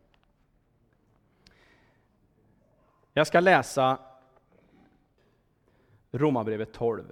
Jag 3.12 3.26
ska 3.26 3.40
läsa 3.40 3.98
Romarbrevet 6.18 6.72
12. 6.72 7.04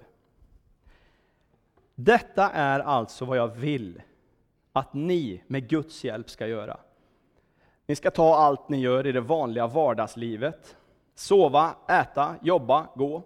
Detta 1.95 2.49
är 2.49 2.79
alltså 2.79 3.25
vad 3.25 3.37
jag 3.37 3.47
vill 3.47 4.01
att 4.73 4.93
ni 4.93 5.43
med 5.47 5.69
Guds 5.69 6.03
hjälp 6.03 6.29
ska 6.29 6.47
göra. 6.47 6.77
Ni 7.85 7.95
ska 7.95 8.11
ta 8.11 8.35
allt 8.35 8.69
ni 8.69 8.79
gör 8.79 9.07
i 9.07 9.11
det 9.11 9.21
vanliga 9.21 9.67
vardagslivet, 9.67 10.77
sova, 11.15 11.75
äta, 11.89 12.35
jobba, 12.41 12.87
gå 12.95 13.23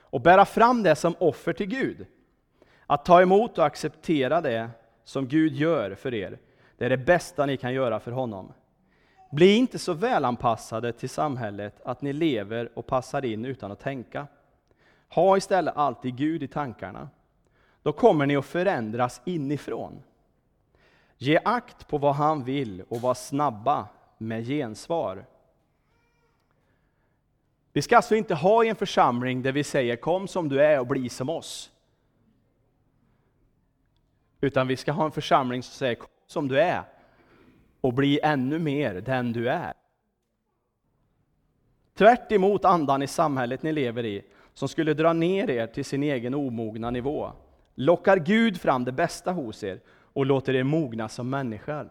och 0.00 0.20
bära 0.20 0.44
fram 0.44 0.82
det 0.82 0.96
som 0.96 1.14
offer 1.18 1.52
till 1.52 1.66
Gud. 1.66 2.06
Att 2.86 3.04
ta 3.04 3.22
emot 3.22 3.58
och 3.58 3.64
acceptera 3.64 4.40
det 4.40 4.70
som 5.04 5.28
Gud 5.28 5.52
gör 5.52 5.94
för 5.94 6.14
er, 6.14 6.38
det 6.76 6.84
är 6.84 6.90
det 6.90 6.98
bästa 6.98 7.46
ni 7.46 7.56
kan 7.56 7.74
göra 7.74 8.00
för 8.00 8.12
honom. 8.12 8.52
Bli 9.30 9.56
inte 9.56 9.78
så 9.78 9.92
välanpassade 9.92 10.92
till 10.92 11.08
samhället 11.08 11.80
att 11.84 12.02
ni 12.02 12.12
lever 12.12 12.78
och 12.78 12.86
passar 12.86 13.24
in 13.24 13.44
utan 13.44 13.72
att 13.72 13.80
tänka. 13.80 14.26
Ha 15.14 15.36
istället 15.36 15.76
alltid 15.76 16.16
Gud 16.16 16.42
i 16.42 16.48
tankarna. 16.48 17.08
Då 17.82 17.92
kommer 17.92 18.26
ni 18.26 18.36
att 18.36 18.46
förändras 18.46 19.20
inifrån. 19.24 20.02
Ge 21.18 21.40
akt 21.44 21.88
på 21.88 21.98
vad 21.98 22.14
han 22.14 22.44
vill 22.44 22.82
och 22.88 23.00
var 23.00 23.14
snabba 23.14 23.88
med 24.18 24.46
gensvar. 24.46 25.26
Vi 27.72 27.82
ska 27.82 27.96
alltså 27.96 28.14
inte 28.14 28.34
ha 28.34 28.64
en 28.64 28.76
församling 28.76 29.42
där 29.42 29.52
vi 29.52 29.64
säger 29.64 29.96
kom 29.96 30.28
som 30.28 30.48
du 30.48 30.62
är 30.62 30.80
och 30.80 30.86
bli 30.86 31.08
som 31.08 31.28
oss. 31.28 31.70
Utan 34.40 34.68
vi 34.68 34.76
ska 34.76 34.92
ha 34.92 35.04
en 35.04 35.12
församling 35.12 35.62
som 35.62 35.72
säger 35.72 35.94
kom 35.94 36.08
som 36.26 36.48
du 36.48 36.60
är 36.60 36.82
och 37.80 37.92
bli 37.92 38.20
ännu 38.22 38.58
mer 38.58 38.94
den 38.94 39.32
du 39.32 39.48
är. 39.48 39.74
Tvärt 41.94 42.32
emot 42.32 42.64
andan 42.64 43.02
i 43.02 43.06
samhället 43.06 43.62
ni 43.62 43.72
lever 43.72 44.04
i, 44.04 44.24
som 44.54 44.68
skulle 44.68 44.94
dra 44.94 45.12
ner 45.12 45.50
er 45.50 45.66
till 45.66 45.84
sin 45.84 46.02
egen 46.02 46.34
omogna 46.34 46.90
nivå, 46.90 47.32
lockar 47.74 48.16
Gud 48.16 48.60
fram 48.60 48.84
det 48.84 48.92
bästa 48.92 49.32
hos 49.32 49.64
er 49.64 49.80
och 49.88 50.26
låter 50.26 50.54
er 50.54 50.62
mogna 50.62 51.08
som 51.08 51.30
människor. 51.30 51.90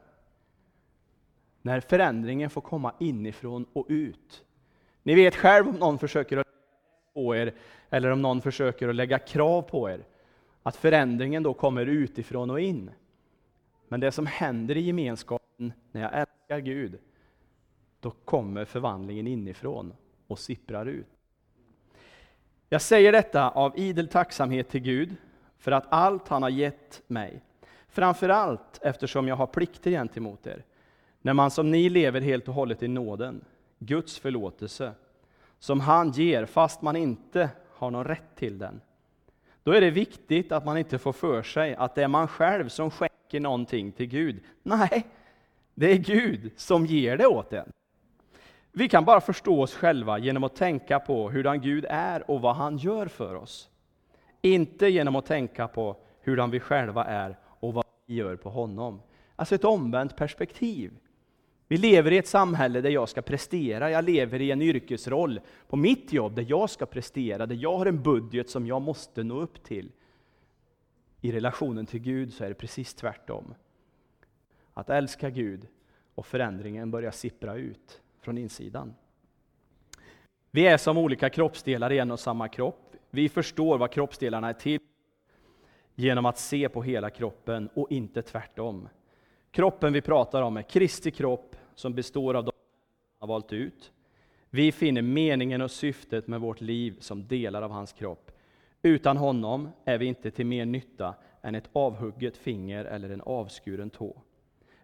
När 1.61 1.79
förändringen 1.79 2.49
får 2.49 2.61
komma 2.61 2.93
inifrån 2.99 3.65
och 3.73 3.85
ut. 3.89 4.43
Ni 5.03 5.15
vet 5.15 5.35
själv 5.35 5.67
om 5.67 5.75
någon 5.75 5.99
försöker 5.99 6.37
att 6.37 6.47
på 7.13 7.35
er, 7.35 7.53
eller 7.89 8.09
om 8.09 8.21
någon 8.21 8.41
försöker 8.41 8.89
att 8.89 8.95
lägga 8.95 9.19
krav 9.19 9.61
på 9.61 9.89
er, 9.89 10.05
att 10.63 10.75
förändringen 10.75 11.43
då 11.43 11.53
kommer 11.53 11.85
utifrån 11.85 12.49
och 12.49 12.59
in. 12.59 12.91
Men 13.87 13.99
det 13.99 14.11
som 14.11 14.25
händer 14.25 14.77
i 14.77 14.81
gemenskapen 14.81 15.73
när 15.91 16.01
jag 16.01 16.13
älskar 16.13 16.59
Gud, 16.59 16.99
då 17.99 18.11
kommer 18.11 18.65
förvandlingen 18.65 19.27
inifrån 19.27 19.93
och 20.27 20.39
sipprar 20.39 20.85
ut. 20.85 21.12
Jag 22.73 22.81
säger 22.81 23.11
detta 23.11 23.49
av 23.49 23.79
idel 23.79 24.07
tacksamhet 24.07 24.69
till 24.69 24.81
Gud 24.81 25.15
för 25.57 25.71
att 25.71 25.85
allt 25.89 26.27
han 26.27 26.43
har 26.43 26.49
gett 26.49 27.01
mig. 27.07 27.41
Framför 27.87 28.29
allt 28.29 28.79
eftersom 28.81 29.27
jag 29.27 29.35
har 29.35 29.47
plikter 29.47 29.91
gentemot 29.91 30.47
er. 30.47 30.63
När 31.21 31.33
man 31.33 31.51
som 31.51 31.71
ni 31.71 31.89
lever 31.89 32.21
helt 32.21 32.47
och 32.47 32.53
hållet 32.53 32.83
i 32.83 32.87
nåden, 32.87 33.45
Guds 33.79 34.19
förlåtelse, 34.19 34.91
som 35.59 35.79
han 35.79 36.11
ger 36.11 36.45
fast 36.45 36.81
man 36.81 36.95
inte 36.95 37.49
har 37.69 37.91
någon 37.91 38.05
rätt 38.05 38.35
till 38.35 38.57
den. 38.57 38.81
Då 39.63 39.71
är 39.71 39.81
det 39.81 39.91
viktigt 39.91 40.51
att 40.51 40.65
man 40.65 40.77
inte 40.77 40.97
får 40.97 41.13
för 41.13 41.43
sig 41.43 41.75
att 41.75 41.95
det 41.95 42.03
är 42.03 42.07
man 42.07 42.27
själv 42.27 42.69
som 42.69 42.91
skänker 42.91 43.39
någonting 43.39 43.91
till 43.91 44.07
Gud. 44.07 44.43
Nej, 44.63 45.07
det 45.73 45.91
är 45.91 45.97
Gud 45.97 46.51
som 46.55 46.85
ger 46.85 47.17
det 47.17 47.27
åt 47.27 47.53
en. 47.53 47.71
Vi 48.75 48.89
kan 48.89 49.05
bara 49.05 49.21
förstå 49.21 49.61
oss 49.61 49.75
själva 49.75 50.17
genom 50.17 50.43
att 50.43 50.55
tänka 50.55 50.99
på 50.99 51.29
hurdan 51.29 51.61
Gud 51.61 51.85
är 51.89 52.31
och 52.31 52.41
vad 52.41 52.55
han 52.55 52.77
gör 52.77 53.07
för 53.07 53.35
oss. 53.35 53.69
Inte 54.41 54.87
genom 54.87 55.15
att 55.15 55.25
tänka 55.25 55.67
på 55.67 55.97
hurdan 56.23 56.51
vi 56.51 56.59
själva 56.59 57.05
är 57.05 57.37
och 57.43 57.73
vad 57.73 57.85
vi 58.05 58.15
gör 58.15 58.35
på 58.35 58.49
honom. 58.49 59.01
Alltså 59.35 59.55
ett 59.55 59.63
omvänt 59.63 60.15
perspektiv. 60.15 60.91
Vi 61.67 61.77
lever 61.77 62.11
i 62.11 62.17
ett 62.17 62.27
samhälle 62.27 62.81
där 62.81 62.89
jag 62.89 63.09
ska 63.09 63.21
prestera, 63.21 63.91
jag 63.91 64.05
lever 64.05 64.41
i 64.41 64.51
en 64.51 64.61
yrkesroll 64.61 65.39
på 65.67 65.75
mitt 65.75 66.13
jobb 66.13 66.35
där 66.35 66.45
jag 66.49 66.69
ska 66.69 66.85
prestera, 66.85 67.45
där 67.45 67.55
jag 67.55 67.77
har 67.77 67.85
en 67.85 68.03
budget 68.03 68.49
som 68.49 68.67
jag 68.67 68.81
måste 68.81 69.23
nå 69.23 69.39
upp 69.39 69.63
till. 69.63 69.91
I 71.21 71.31
relationen 71.31 71.85
till 71.85 71.99
Gud 71.99 72.33
så 72.33 72.43
är 72.43 72.49
det 72.49 72.55
precis 72.55 72.93
tvärtom. 72.93 73.53
Att 74.73 74.89
älska 74.89 75.29
Gud 75.29 75.67
och 76.15 76.25
förändringen 76.25 76.91
börjar 76.91 77.11
sippra 77.11 77.55
ut 77.55 78.01
från 78.23 78.37
insidan. 78.37 78.95
Vi 80.51 80.67
är 80.67 80.77
som 80.77 80.97
olika 80.97 81.29
kroppsdelar 81.29 81.91
i 81.91 81.99
en 81.99 82.11
och 82.11 82.19
samma 82.19 82.47
kropp. 82.47 82.95
Vi 83.09 83.29
förstår 83.29 83.77
vad 83.77 83.91
kroppsdelarna 83.91 84.49
är 84.49 84.53
till 84.53 84.79
genom 85.95 86.25
att 86.25 86.37
se 86.37 86.69
på 86.69 86.83
hela 86.83 87.09
kroppen 87.09 87.69
och 87.73 87.91
inte 87.91 88.21
tvärtom. 88.21 88.89
Kroppen 89.51 89.93
vi 89.93 90.01
pratar 90.01 90.41
om 90.41 90.57
är 90.57 90.61
Kristi 90.61 91.11
kropp 91.11 91.55
som 91.75 91.93
består 91.93 92.33
av 92.33 92.43
de 92.43 92.51
han 93.19 93.29
har 93.29 93.33
valt 93.33 93.53
ut. 93.53 93.91
Vi 94.49 94.71
finner 94.71 95.01
meningen 95.01 95.61
och 95.61 95.71
syftet 95.71 96.27
med 96.27 96.41
vårt 96.41 96.61
liv 96.61 96.97
som 96.99 97.27
delar 97.27 97.61
av 97.61 97.71
hans 97.71 97.93
kropp. 97.93 98.31
Utan 98.81 99.17
honom 99.17 99.69
är 99.85 99.97
vi 99.97 100.05
inte 100.05 100.31
till 100.31 100.45
mer 100.45 100.65
nytta 100.65 101.15
än 101.41 101.55
ett 101.55 101.69
avhugget 101.73 102.37
finger 102.37 102.85
eller 102.85 103.09
en 103.09 103.21
avskuren 103.21 103.89
tå. 103.89 104.21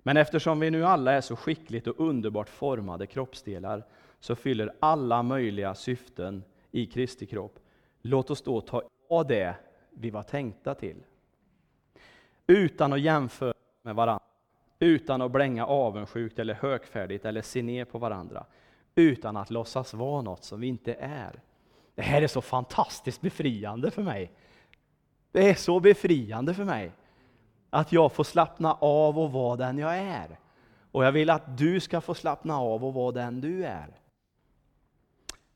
Men 0.03 0.17
eftersom 0.17 0.59
vi 0.59 0.71
nu 0.71 0.85
alla 0.85 1.11
är 1.11 1.21
så 1.21 1.35
skickligt 1.35 1.87
och 1.87 1.99
underbart 1.99 2.49
formade 2.49 3.07
kroppsdelar, 3.07 3.83
så 4.19 4.35
fyller 4.35 4.73
alla 4.79 5.23
möjliga 5.23 5.75
syften 5.75 6.43
i 6.71 6.85
Kristi 6.85 7.25
kropp. 7.25 7.59
Låt 8.01 8.29
oss 8.29 8.41
då 8.41 8.61
ta 8.61 8.83
av 9.09 9.27
det 9.27 9.55
vi 9.89 10.09
var 10.09 10.23
tänkta 10.23 10.75
till. 10.75 11.03
Utan 12.47 12.93
att 12.93 13.01
jämföra 13.01 13.53
med 13.81 13.95
varandra, 13.95 14.23
utan 14.79 15.21
att 15.21 15.31
blänga 15.31 15.65
avundsjukt 15.65 16.39
eller 16.39 16.53
högfärdigt 16.53 17.25
eller 17.25 17.41
se 17.41 17.61
ner 17.61 17.85
på 17.85 17.97
varandra, 17.97 18.45
utan 18.95 19.37
att 19.37 19.49
låtsas 19.49 19.93
vara 19.93 20.21
något 20.21 20.43
som 20.43 20.59
vi 20.59 20.67
inte 20.67 20.93
är. 20.93 21.41
Det 21.95 22.01
här 22.01 22.21
är 22.21 22.27
så 22.27 22.41
fantastiskt 22.41 23.21
befriande 23.21 23.91
för 23.91 24.03
mig. 24.03 24.31
Det 25.31 25.49
är 25.49 25.55
så 25.55 25.79
befriande 25.79 26.53
för 26.53 26.63
mig 26.63 26.91
att 27.69 27.91
jag 27.91 28.11
får 28.11 28.23
slappna 28.23 28.73
av 28.73 29.19
och 29.19 29.31
vara 29.31 29.55
den 29.55 29.77
jag 29.77 29.97
är. 29.97 30.39
Och 30.91 31.05
jag 31.05 31.11
vill 31.11 31.29
att 31.29 31.57
du 31.57 31.79
ska 31.79 32.01
få 32.01 32.13
slappna 32.13 32.59
av 32.59 32.85
och 32.85 32.93
vara 32.93 33.11
den 33.11 33.41
du 33.41 33.65
är. 33.65 33.99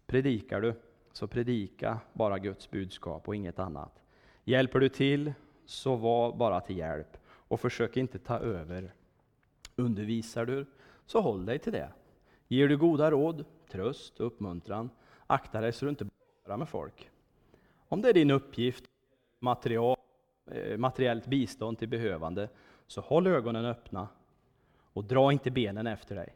Predikar 0.05 0.61
du, 0.61 0.73
så 1.13 1.27
predika 1.27 1.99
bara 2.13 2.39
Guds 2.39 2.71
budskap 2.71 3.27
och 3.27 3.35
inget 3.35 3.59
annat. 3.59 4.01
Hjälper 4.43 4.79
du 4.79 4.89
till, 4.89 5.33
så 5.65 5.95
var 5.95 6.35
bara 6.35 6.61
till 6.61 6.77
hjälp 6.77 7.17
och 7.27 7.59
försök 7.59 7.97
inte 7.97 8.19
ta 8.19 8.39
över. 8.39 8.93
Undervisar 9.75 10.45
du, 10.45 10.65
så 11.05 11.21
håll 11.21 11.45
dig 11.45 11.59
till 11.59 11.73
det. 11.73 11.89
Ger 12.47 12.67
du 12.67 12.77
goda 12.77 13.11
råd, 13.11 13.45
tröst 13.71 14.19
och 14.19 14.27
uppmuntran, 14.27 14.89
akta 15.27 15.61
dig 15.61 15.73
så 15.73 15.85
du 15.85 15.89
inte 15.89 16.05
bara 16.45 16.57
med 16.57 16.69
folk. 16.69 17.09
Om 17.87 18.01
det 18.01 18.09
är 18.09 18.13
din 18.13 18.31
uppgift, 18.31 18.83
material, 19.39 19.97
Eh, 20.51 20.77
materiellt 20.77 21.27
bistånd 21.27 21.79
till 21.79 21.87
behövande, 21.87 22.49
så 22.87 23.01
håll 23.01 23.27
ögonen 23.27 23.65
öppna 23.65 24.07
och 24.93 25.03
dra 25.03 25.31
inte 25.31 25.51
benen 25.51 25.87
efter 25.87 26.15
dig. 26.15 26.35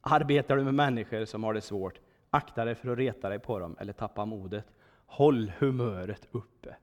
Arbetar 0.00 0.56
du 0.56 0.64
med 0.64 0.74
människor 0.74 1.24
som 1.24 1.44
har 1.44 1.54
det 1.54 1.60
svårt, 1.60 2.00
akta 2.30 2.64
dig 2.64 2.74
för 2.74 2.88
att 2.88 2.98
reta 2.98 3.28
dig 3.28 3.38
på 3.38 3.58
dem 3.58 3.76
eller 3.80 3.92
tappa 3.92 4.24
modet. 4.24 4.64
Håll 5.06 5.52
humöret 5.58 6.28
uppe. 6.30 6.76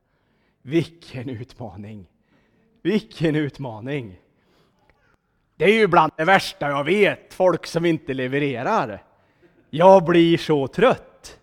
Vilken 0.61 1.29
utmaning! 1.29 2.09
Vilken 2.81 3.35
utmaning! 3.35 4.19
Det 5.55 5.65
är 5.65 5.79
ju 5.79 5.87
bland 5.87 6.11
det 6.17 6.25
värsta 6.25 6.69
jag 6.69 6.83
vet, 6.83 7.33
folk 7.33 7.65
som 7.65 7.85
inte 7.85 8.13
levererar. 8.13 9.03
Jag 9.69 10.05
blir 10.05 10.37
så 10.37 10.67
trött. 10.67 11.39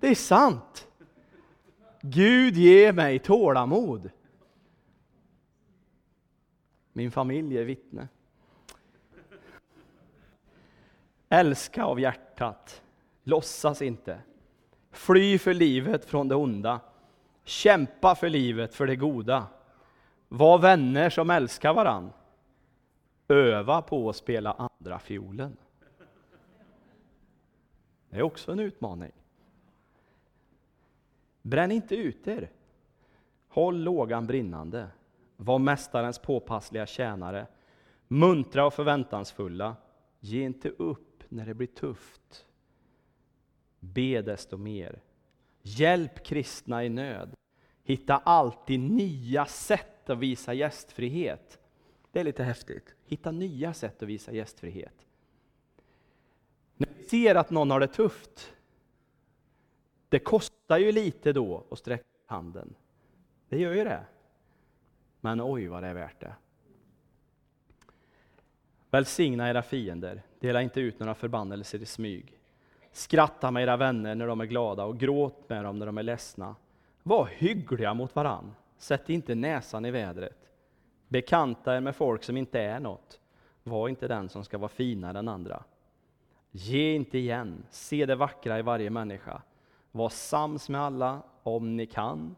Det 0.00 0.08
är 0.08 0.14
sant. 0.14 0.88
Gud 2.00 2.56
ger 2.56 2.92
mig 2.92 3.18
tålamod. 3.18 4.10
Min 6.92 7.10
familj 7.10 7.58
är 7.58 7.64
vittne. 7.64 8.08
Älska 11.28 11.84
av 11.84 12.00
hjärtat. 12.00 12.82
Låtsas 13.22 13.82
inte. 13.82 14.20
Fly 14.90 15.38
för 15.38 15.54
livet 15.54 16.04
från 16.04 16.28
det 16.28 16.34
onda. 16.34 16.80
Kämpa 17.44 18.14
för 18.14 18.28
livet, 18.28 18.74
för 18.74 18.86
det 18.86 18.96
goda. 18.96 19.46
Var 20.28 20.58
vänner 20.58 21.10
som 21.10 21.30
älskar 21.30 21.74
varann. 21.74 22.12
Öva 23.28 23.82
på 23.82 24.08
att 24.08 24.16
spela 24.16 24.52
andra 24.52 24.98
fiolen. 24.98 25.56
Det 28.10 28.18
är 28.18 28.22
också 28.22 28.52
en 28.52 28.60
utmaning. 28.60 29.12
Bränn 31.42 31.72
inte 31.72 31.96
ut 31.96 32.28
er. 32.28 32.50
Håll 33.48 33.82
lågan 33.82 34.26
brinnande. 34.26 34.88
Var 35.36 35.58
mästarens 35.58 36.18
påpassliga 36.18 36.86
tjänare. 36.86 37.46
Muntra 38.08 38.66
och 38.66 38.74
förväntansfulla. 38.74 39.76
Ge 40.20 40.44
inte 40.44 40.68
upp 40.68 41.24
när 41.28 41.46
det 41.46 41.54
blir 41.54 41.66
tufft. 41.66 42.46
Be 43.80 44.22
desto 44.22 44.56
mer. 44.56 45.00
Hjälp 45.62 46.24
kristna 46.24 46.84
i 46.84 46.88
nöd. 46.88 47.34
Hitta 47.84 48.16
alltid 48.16 48.80
nya 48.80 49.46
sätt 49.46 50.10
att 50.10 50.18
visa 50.18 50.54
gästfrihet. 50.54 51.58
Det 52.12 52.20
är 52.20 52.24
lite 52.24 52.44
häftigt. 52.44 52.94
Hitta 53.04 53.30
nya 53.30 53.74
sätt 53.74 54.02
att 54.02 54.08
visa 54.08 54.32
gästfrihet. 54.32 55.06
När 56.76 56.88
vi 56.96 57.04
ser 57.04 57.34
att 57.34 57.50
någon 57.50 57.70
har 57.70 57.80
det 57.80 57.86
tufft, 57.86 58.52
det 60.08 60.18
kostar 60.18 60.78
ju 60.78 60.92
lite 60.92 61.32
då 61.32 61.66
att 61.70 61.78
sträcka 61.78 62.04
handen. 62.26 62.74
Det 63.48 63.58
gör 63.58 63.74
ju 63.74 63.84
det. 63.84 64.04
Men 65.24 65.40
oj 65.40 65.66
vad 65.66 65.82
det 65.82 65.88
är 65.88 65.94
värt 65.94 66.20
det. 66.20 66.34
Välsigna 68.90 69.50
era 69.50 69.62
fiender, 69.62 70.22
dela 70.40 70.62
inte 70.62 70.80
ut 70.80 70.98
några 70.98 71.14
förbannelser 71.14 71.82
i 71.82 71.86
smyg. 71.86 72.38
Skratta 72.92 73.50
med 73.50 73.62
era 73.62 73.76
vänner 73.76 74.14
när 74.14 74.26
de 74.26 74.40
är 74.40 74.44
glada 74.44 74.84
och 74.84 74.98
gråt 74.98 75.48
med 75.48 75.64
dem 75.64 75.78
när 75.78 75.86
de 75.86 75.98
är 75.98 76.02
ledsna. 76.02 76.56
Var 77.02 77.26
hyggliga 77.26 77.94
mot 77.94 78.14
varann, 78.14 78.54
sätt 78.78 79.10
inte 79.10 79.34
näsan 79.34 79.84
i 79.84 79.90
vädret. 79.90 80.50
Bekanta 81.08 81.76
er 81.76 81.80
med 81.80 81.96
folk 81.96 82.22
som 82.22 82.36
inte 82.36 82.60
är 82.60 82.80
något. 82.80 83.20
Var 83.62 83.88
inte 83.88 84.08
den 84.08 84.28
som 84.28 84.44
ska 84.44 84.58
vara 84.58 84.68
finare 84.68 85.18
än 85.18 85.28
andra. 85.28 85.64
Ge 86.50 86.94
inte 86.94 87.18
igen, 87.18 87.64
se 87.70 88.06
det 88.06 88.14
vackra 88.14 88.58
i 88.58 88.62
varje 88.62 88.90
människa. 88.90 89.42
Var 89.92 90.08
sams 90.08 90.68
med 90.68 90.80
alla 90.80 91.22
om 91.42 91.76
ni 91.76 91.86
kan. 91.86 92.36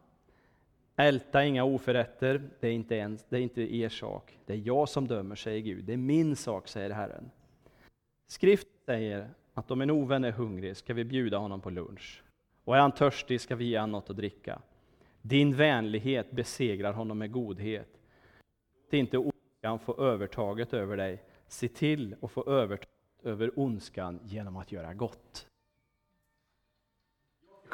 Älta 0.96 1.44
inga 1.44 1.64
oförrätter, 1.64 2.42
det 2.60 2.68
är, 2.68 2.72
inte 2.72 2.94
ens, 2.94 3.24
det 3.28 3.36
är 3.36 3.40
inte 3.40 3.76
er 3.76 3.88
sak. 3.88 4.38
Det 4.46 4.52
är 4.52 4.62
jag 4.64 4.88
som 4.88 5.08
dömer, 5.08 5.36
säger 5.36 5.60
Gud. 5.60 5.84
Det 5.84 5.92
är 5.92 5.96
min 5.96 6.36
sak, 6.36 6.68
säger 6.68 6.90
Herren. 6.90 7.30
Skrift 8.26 8.68
säger 8.86 9.30
att 9.54 9.70
om 9.70 9.80
en 9.80 9.90
ovän 9.90 10.24
är 10.24 10.32
hungrig 10.32 10.76
ska 10.76 10.94
vi 10.94 11.04
bjuda 11.04 11.38
honom 11.38 11.60
på 11.60 11.70
lunch. 11.70 12.22
Och 12.64 12.76
är 12.76 12.80
han 12.80 12.92
törstig 12.92 13.40
ska 13.40 13.56
vi 13.56 13.64
ge 13.64 13.78
honom 13.78 13.90
något 13.90 14.10
att 14.10 14.16
dricka. 14.16 14.62
Din 15.22 15.56
vänlighet 15.56 16.30
besegrar 16.30 16.92
honom 16.92 17.18
med 17.18 17.32
godhet. 17.32 17.88
Låt 18.84 18.92
inte 18.92 19.18
ondskan 19.18 19.78
få 19.78 20.02
övertaget 20.02 20.74
över 20.74 20.96
dig. 20.96 21.22
Se 21.48 21.68
till 21.68 22.16
att 22.22 22.30
få 22.30 22.50
övertaget 22.50 22.88
över 23.22 23.58
ondskan 23.58 24.20
genom 24.24 24.56
att 24.56 24.72
göra 24.72 24.94
gott. 24.94 25.46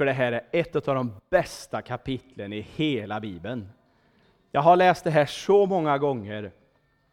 Jag 0.00 0.04
tycker 0.04 0.18
det 0.18 0.24
här 0.24 0.32
är 0.32 0.60
ett 0.60 0.88
av 0.88 0.94
de 0.94 1.12
bästa 1.30 1.82
kapitlen 1.82 2.52
i 2.52 2.60
hela 2.60 3.20
Bibeln. 3.20 3.68
Jag 4.52 4.60
har 4.60 4.76
läst 4.76 5.04
det 5.04 5.10
här 5.10 5.26
så 5.26 5.66
många 5.66 5.98
gånger 5.98 6.52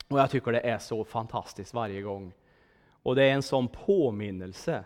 och 0.07 0.19
jag 0.19 0.29
tycker 0.29 0.51
det 0.51 0.59
är 0.59 0.77
så 0.77 1.03
fantastiskt 1.03 1.73
varje 1.73 2.01
gång. 2.01 2.33
Och 3.03 3.15
det 3.15 3.23
är 3.23 3.33
en 3.33 3.43
sån 3.43 3.67
påminnelse. 3.67 4.83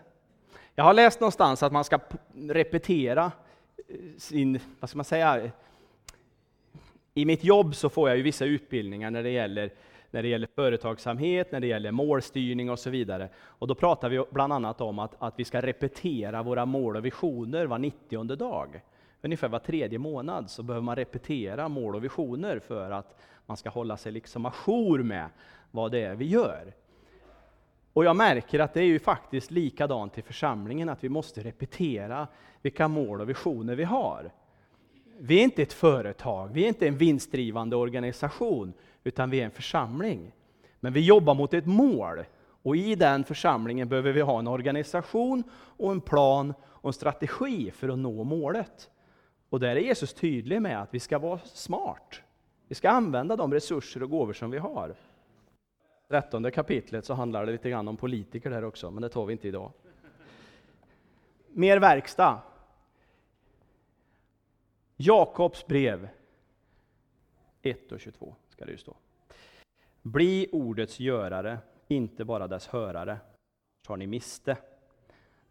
Jag 0.74 0.84
har 0.84 0.94
läst 0.94 1.20
någonstans 1.20 1.62
att 1.62 1.72
man 1.72 1.84
ska 1.84 1.98
repetera 2.34 3.32
eh, 3.88 3.96
sin, 4.18 4.60
vad 4.80 4.90
ska 4.90 4.96
man 4.96 5.04
säga, 5.04 5.50
i 7.14 7.24
mitt 7.24 7.44
jobb 7.44 7.74
så 7.74 7.88
får 7.88 8.08
jag 8.08 8.16
ju 8.16 8.22
vissa 8.22 8.44
utbildningar 8.44 9.10
när 9.10 9.22
det 9.22 9.30
gäller 9.30 9.70
när 10.12 10.22
det 10.22 10.28
gäller 10.28 10.48
företagsamhet, 10.54 11.52
när 11.52 11.60
det 11.60 11.66
gäller 11.66 11.90
målstyrning 11.90 12.70
och 12.70 12.78
så 12.78 12.90
vidare. 12.90 13.28
Och 13.44 13.66
då 13.66 13.74
pratar 13.74 14.08
vi 14.08 14.24
bland 14.30 14.52
annat 14.52 14.80
om 14.80 14.98
att, 14.98 15.14
att 15.18 15.34
vi 15.36 15.44
ska 15.44 15.60
repetera 15.60 16.42
våra 16.42 16.66
mål 16.66 16.96
och 16.96 17.04
visioner 17.04 17.66
var 17.66 17.78
90 17.78 18.36
dag. 18.36 18.80
Ungefär 19.22 19.48
var 19.48 19.58
tredje 19.58 19.98
månad 19.98 20.50
så 20.50 20.62
behöver 20.62 20.84
man 20.84 20.96
repetera 20.96 21.68
mål 21.68 21.94
och 21.94 22.04
visioner 22.04 22.58
för 22.58 22.90
att 22.90 23.20
man 23.46 23.56
ska 23.56 23.70
hålla 23.70 23.96
sig 23.96 24.12
liksom 24.12 24.46
ajour 24.46 25.02
med 25.02 25.26
vad 25.70 25.92
det 25.92 26.00
är 26.00 26.14
vi 26.14 26.24
gör. 26.24 26.72
Och 27.92 28.04
jag 28.04 28.16
märker 28.16 28.58
att 28.58 28.74
det 28.74 28.80
är 28.80 28.84
ju 28.84 28.98
faktiskt 28.98 29.50
likadant 29.50 30.18
i 30.18 30.22
församlingen, 30.22 30.88
att 30.88 31.04
vi 31.04 31.08
måste 31.08 31.42
repetera 31.42 32.26
vilka 32.62 32.88
mål 32.88 33.20
och 33.20 33.28
visioner 33.28 33.74
vi 33.74 33.84
har. 33.84 34.32
Vi 35.18 35.40
är 35.40 35.44
inte 35.44 35.62
ett 35.62 35.72
företag, 35.72 36.50
vi 36.52 36.64
är 36.64 36.68
inte 36.68 36.88
en 36.88 36.96
vinstdrivande 36.96 37.76
organisation, 37.76 38.72
utan 39.04 39.30
vi 39.30 39.40
är 39.40 39.44
en 39.44 39.50
församling. 39.50 40.32
Men 40.80 40.92
vi 40.92 41.00
jobbar 41.00 41.34
mot 41.34 41.54
ett 41.54 41.66
mål, 41.66 42.24
och 42.62 42.76
i 42.76 42.94
den 42.94 43.24
församlingen 43.24 43.88
behöver 43.88 44.12
vi 44.12 44.20
ha 44.20 44.38
en 44.38 44.48
organisation, 44.48 45.42
och 45.52 45.92
en 45.92 46.00
plan 46.00 46.54
och 46.64 46.88
en 46.88 46.92
strategi 46.92 47.70
för 47.70 47.88
att 47.88 47.98
nå 47.98 48.24
målet. 48.24 48.90
Och 49.48 49.60
där 49.60 49.76
är 49.76 49.80
Jesus 49.80 50.14
tydlig 50.14 50.62
med 50.62 50.82
att 50.82 50.94
vi 50.94 51.00
ska 51.00 51.18
vara 51.18 51.38
smart. 51.38 52.20
Vi 52.68 52.74
ska 52.74 52.90
använda 52.90 53.36
de 53.36 53.52
resurser 53.52 54.02
och 54.02 54.10
gåvor 54.10 54.32
som 54.32 54.50
vi 54.50 54.58
har. 54.58 54.94
13 56.08 56.50
kapitlet 56.50 57.04
så 57.04 57.14
handlar 57.14 57.46
det 57.46 57.52
lite 57.52 57.70
grann 57.70 57.88
om 57.88 57.96
politiker 57.96 58.50
där 58.50 58.64
också, 58.64 58.90
men 58.90 59.02
det 59.02 59.08
tar 59.08 59.26
vi 59.26 59.32
inte 59.32 59.48
idag. 59.48 59.72
Mer 61.48 61.78
verkstad. 61.78 62.38
Jakobs 64.96 65.66
brev 65.66 66.08
1 67.62 67.92
och 67.92 68.00
22 68.00 68.34
ska 68.62 68.66
det 68.66 68.72
ju 68.72 68.78
stå. 68.78 68.96
Bli 70.02 70.48
ordets 70.52 71.00
görare, 71.00 71.58
inte 71.88 72.24
bara 72.24 72.48
dess 72.48 72.66
hörare, 72.66 73.18
tar 73.86 73.96
ni 73.96 74.06
miste. 74.06 74.56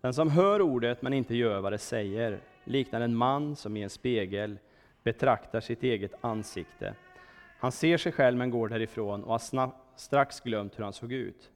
Den 0.02 0.14
som 0.14 0.30
hör 0.30 0.62
ordet 0.62 1.02
men 1.02 1.14
inte 1.14 1.36
gör 1.36 1.62
vad 1.62 1.74
det 1.74 1.78
säger 1.78 2.40
liknar 2.64 3.02
en 3.02 3.16
man 3.16 3.56
som 3.56 3.78
i 3.78 3.84
en 3.84 3.90
spegel 3.90 4.60
betraktar 5.04 5.60
sitt 5.60 5.84
eget 5.84 6.14
ansikte. 6.22 6.96
Han 7.60 7.72
ser 7.72 7.98
sig 7.98 8.12
själv 8.12 8.38
men 8.38 8.50
går 8.50 8.70
därifrån 8.70 9.24
och 9.24 9.32
har 9.32 9.72
strax 9.96 10.40
glömt 10.40 10.80
hur 10.80 10.84
han 10.84 10.94
såg 10.94 11.12
ut. 11.12 11.52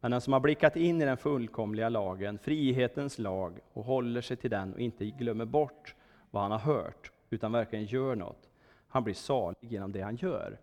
Men 0.00 0.10
den 0.10 0.20
som 0.20 0.32
har 0.32 0.40
blickat 0.40 0.76
in 0.76 1.02
i 1.02 1.04
den 1.04 1.16
fullkomliga 1.16 1.88
lagen, 1.88 2.38
frihetens 2.38 3.18
lag, 3.18 3.58
och 3.72 3.84
håller 3.84 4.20
sig 4.20 4.36
till 4.36 4.50
den 4.50 4.74
och 4.74 4.80
inte 4.80 5.04
glömmer 5.04 5.44
bort 5.44 5.94
vad 6.30 6.42
han 6.42 6.52
har 6.52 6.58
hört, 6.58 7.12
utan 7.30 7.52
verkligen 7.52 7.84
gör 7.84 8.16
något, 8.16 8.50
han 8.88 9.04
blir 9.04 9.14
salig 9.14 9.56
genom 9.72 9.92
det 9.92 10.00
han 10.00 10.16
gör. 10.16 10.58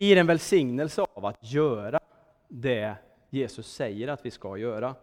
Det 0.00 0.06
blir 0.06 0.16
en 0.16 0.26
välsignelse 0.26 1.02
av 1.14 1.26
att 1.26 1.52
göra 1.52 2.00
det 2.48 2.94
Jesus 3.30 3.72
säger 3.72 4.08
att 4.08 4.26
vi 4.26 4.30
ska 4.30 4.56
göra. 4.56 4.94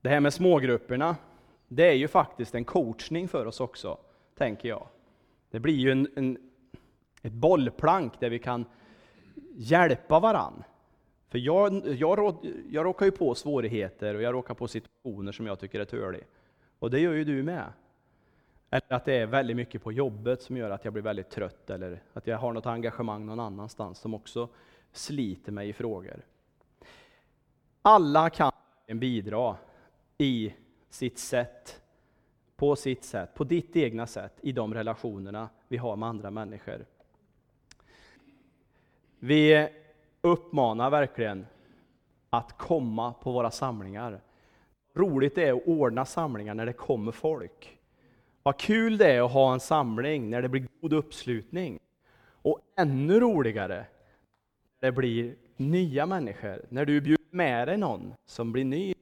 Det 0.00 0.08
här 0.08 0.20
med 0.20 0.34
smågrupperna, 0.34 1.16
det 1.68 1.88
är 1.88 1.94
ju 1.94 2.08
faktiskt 2.08 2.54
en 2.54 2.64
coachning 2.64 3.28
för 3.28 3.46
oss 3.46 3.60
också, 3.60 3.98
tänker 4.34 4.68
jag. 4.68 4.86
Det 5.50 5.60
blir 5.60 5.74
ju 5.74 5.92
en, 5.92 6.08
en 6.16 6.38
ett 7.22 7.32
bollplank 7.32 8.20
där 8.20 8.30
vi 8.30 8.38
kan 8.38 8.64
hjälpa 9.56 10.20
varann. 10.20 10.64
För 11.28 11.38
jag, 11.38 11.88
jag, 11.88 12.36
jag 12.70 12.84
råkar 12.84 13.06
ju 13.06 13.12
på 13.12 13.34
svårigheter 13.34 14.14
och 14.14 14.22
jag 14.22 14.34
råkar 14.34 14.54
på 14.54 14.68
situationer 14.68 15.32
som 15.32 15.46
jag 15.46 15.60
tycker 15.60 15.80
är 15.80 15.84
törlig. 15.84 16.24
Och 16.78 16.90
det 16.90 17.00
gör 17.00 17.12
ju 17.12 17.24
du 17.24 17.42
med. 17.42 17.72
Eller 18.70 18.92
att 18.92 19.04
det 19.04 19.14
är 19.14 19.26
väldigt 19.26 19.56
mycket 19.56 19.82
på 19.82 19.92
jobbet 19.92 20.42
som 20.42 20.56
gör 20.56 20.70
att 20.70 20.84
jag 20.84 20.92
blir 20.92 21.02
väldigt 21.02 21.30
trött, 21.30 21.70
eller 21.70 22.02
att 22.12 22.26
jag 22.26 22.38
har 22.38 22.52
något 22.52 22.66
engagemang 22.66 23.26
någon 23.26 23.40
annanstans 23.40 23.98
som 23.98 24.14
också 24.14 24.48
sliter 24.92 25.52
mig 25.52 25.68
i 25.68 25.72
frågor. 25.72 26.22
Alla 27.82 28.30
kan 28.30 28.52
bidra 28.86 29.56
i 30.18 30.54
sitt 30.90 31.18
sätt, 31.18 31.82
på 32.56 32.76
sitt 32.76 33.04
sätt, 33.04 33.34
på 33.34 33.44
ditt 33.44 33.76
egna 33.76 34.06
sätt, 34.06 34.32
i 34.40 34.52
de 34.52 34.74
relationerna 34.74 35.48
vi 35.68 35.76
har 35.76 35.96
med 35.96 36.08
andra 36.08 36.30
människor. 36.30 36.84
Vi 39.18 39.68
uppmanar 40.20 40.90
verkligen 40.90 41.46
att 42.30 42.58
komma 42.58 43.12
på 43.12 43.32
våra 43.32 43.50
samlingar. 43.50 44.20
Roligt 44.94 45.34
det 45.34 45.48
är 45.48 45.52
att 45.52 45.66
ordna 45.66 46.04
samlingar 46.04 46.54
när 46.54 46.66
det 46.66 46.72
kommer 46.72 47.12
folk. 47.12 47.77
Vad 48.48 48.58
kul 48.58 48.98
det 48.98 49.12
är 49.12 49.24
att 49.24 49.32
ha 49.32 49.52
en 49.52 49.60
samling 49.60 50.30
när 50.30 50.42
det 50.42 50.48
blir 50.48 50.68
god 50.80 50.92
uppslutning. 50.92 51.78
Och 52.42 52.60
ännu 52.76 53.20
roligare 53.20 53.86
när 54.80 54.88
det 54.88 54.92
blir 54.92 55.36
nya 55.56 56.06
människor, 56.06 56.66
när 56.68 56.84
du 56.84 57.00
bjuder 57.00 57.24
med 57.30 57.68
dig 57.68 57.76
någon 57.76 58.14
som 58.26 58.52
blir 58.52 58.64
ny, 58.64 58.94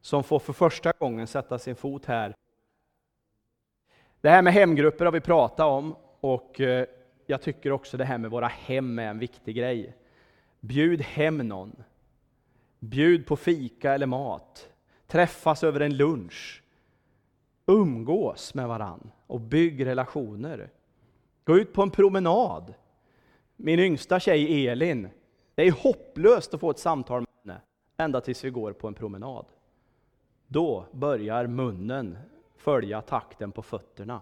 som 0.00 0.24
får 0.24 0.38
för 0.38 0.52
första 0.52 0.92
gången 0.98 1.26
sätta 1.26 1.58
sin 1.58 1.76
fot 1.76 2.04
här. 2.04 2.34
Det 4.20 4.30
här 4.30 4.42
med 4.42 4.52
hemgrupper 4.52 5.04
har 5.04 5.12
vi 5.12 5.20
pratat 5.20 5.66
om 5.66 5.96
och 6.20 6.60
eh, 6.60 6.86
jag 7.26 7.42
tycker 7.42 7.72
också 7.72 7.96
det 7.96 8.04
här 8.04 8.18
med 8.18 8.30
våra 8.30 8.48
hem 8.48 8.98
är 8.98 9.06
en 9.06 9.18
viktig 9.18 9.56
grej. 9.56 9.96
Bjud 10.60 11.00
hem 11.00 11.38
någon. 11.38 11.82
Bjud 12.78 13.26
på 13.26 13.36
fika 13.36 13.94
eller 13.94 14.06
mat. 14.06 14.68
Träffas 15.06 15.64
över 15.64 15.80
en 15.80 15.96
lunch. 15.96 16.62
Umgås 17.70 18.54
med 18.54 18.68
varann 18.68 19.10
och 19.26 19.40
bygg 19.40 19.86
relationer. 19.86 20.70
Gå 21.44 21.58
ut 21.58 21.72
på 21.72 21.82
en 21.82 21.90
promenad. 21.90 22.74
Min 23.56 23.80
yngsta 23.80 24.20
tjej 24.20 24.68
Elin, 24.68 25.08
det 25.54 25.62
är 25.62 25.72
hopplöst 25.72 26.54
att 26.54 26.60
få 26.60 26.70
ett 26.70 26.78
samtal 26.78 27.20
med 27.20 27.28
henne 27.44 27.60
ända 27.96 28.20
tills 28.20 28.44
vi 28.44 28.50
går 28.50 28.72
på 28.72 28.88
en 28.88 28.94
promenad. 28.94 29.46
Då 30.46 30.84
börjar 30.92 31.46
munnen 31.46 32.18
följa 32.56 33.00
takten 33.02 33.52
på 33.52 33.62
fötterna 33.62 34.20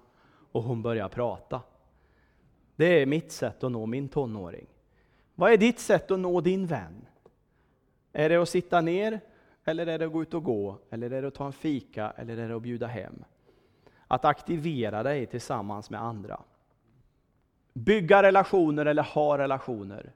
och 0.52 0.62
hon 0.62 0.82
börjar 0.82 1.08
prata. 1.08 1.60
Det 2.76 3.02
är 3.02 3.06
mitt 3.06 3.32
sätt 3.32 3.64
att 3.64 3.72
nå 3.72 3.86
min 3.86 4.08
tonåring. 4.08 4.66
Vad 5.34 5.52
är 5.52 5.56
ditt 5.56 5.78
sätt 5.78 6.10
att 6.10 6.20
nå 6.20 6.40
din 6.40 6.66
vän? 6.66 7.06
Är 8.12 8.28
det 8.28 8.36
att 8.36 8.48
sitta 8.48 8.80
ner, 8.80 9.20
eller 9.64 9.86
är 9.86 9.98
det 9.98 10.06
att 10.06 10.12
gå 10.12 10.22
ut 10.22 10.34
och 10.34 10.44
gå, 10.44 10.78
eller 10.90 11.10
är 11.10 11.22
det 11.22 11.28
att 11.28 11.34
ta 11.34 11.46
en 11.46 11.52
fika, 11.52 12.10
eller 12.16 12.36
är 12.36 12.48
det 12.48 12.56
att 12.56 12.62
bjuda 12.62 12.86
hem? 12.86 13.24
Att 14.08 14.24
aktivera 14.24 15.02
dig 15.02 15.26
tillsammans 15.26 15.90
med 15.90 16.02
andra. 16.02 16.40
Bygga 17.72 18.22
relationer 18.22 18.86
eller 18.86 19.02
ha 19.02 19.38
relationer. 19.38 20.12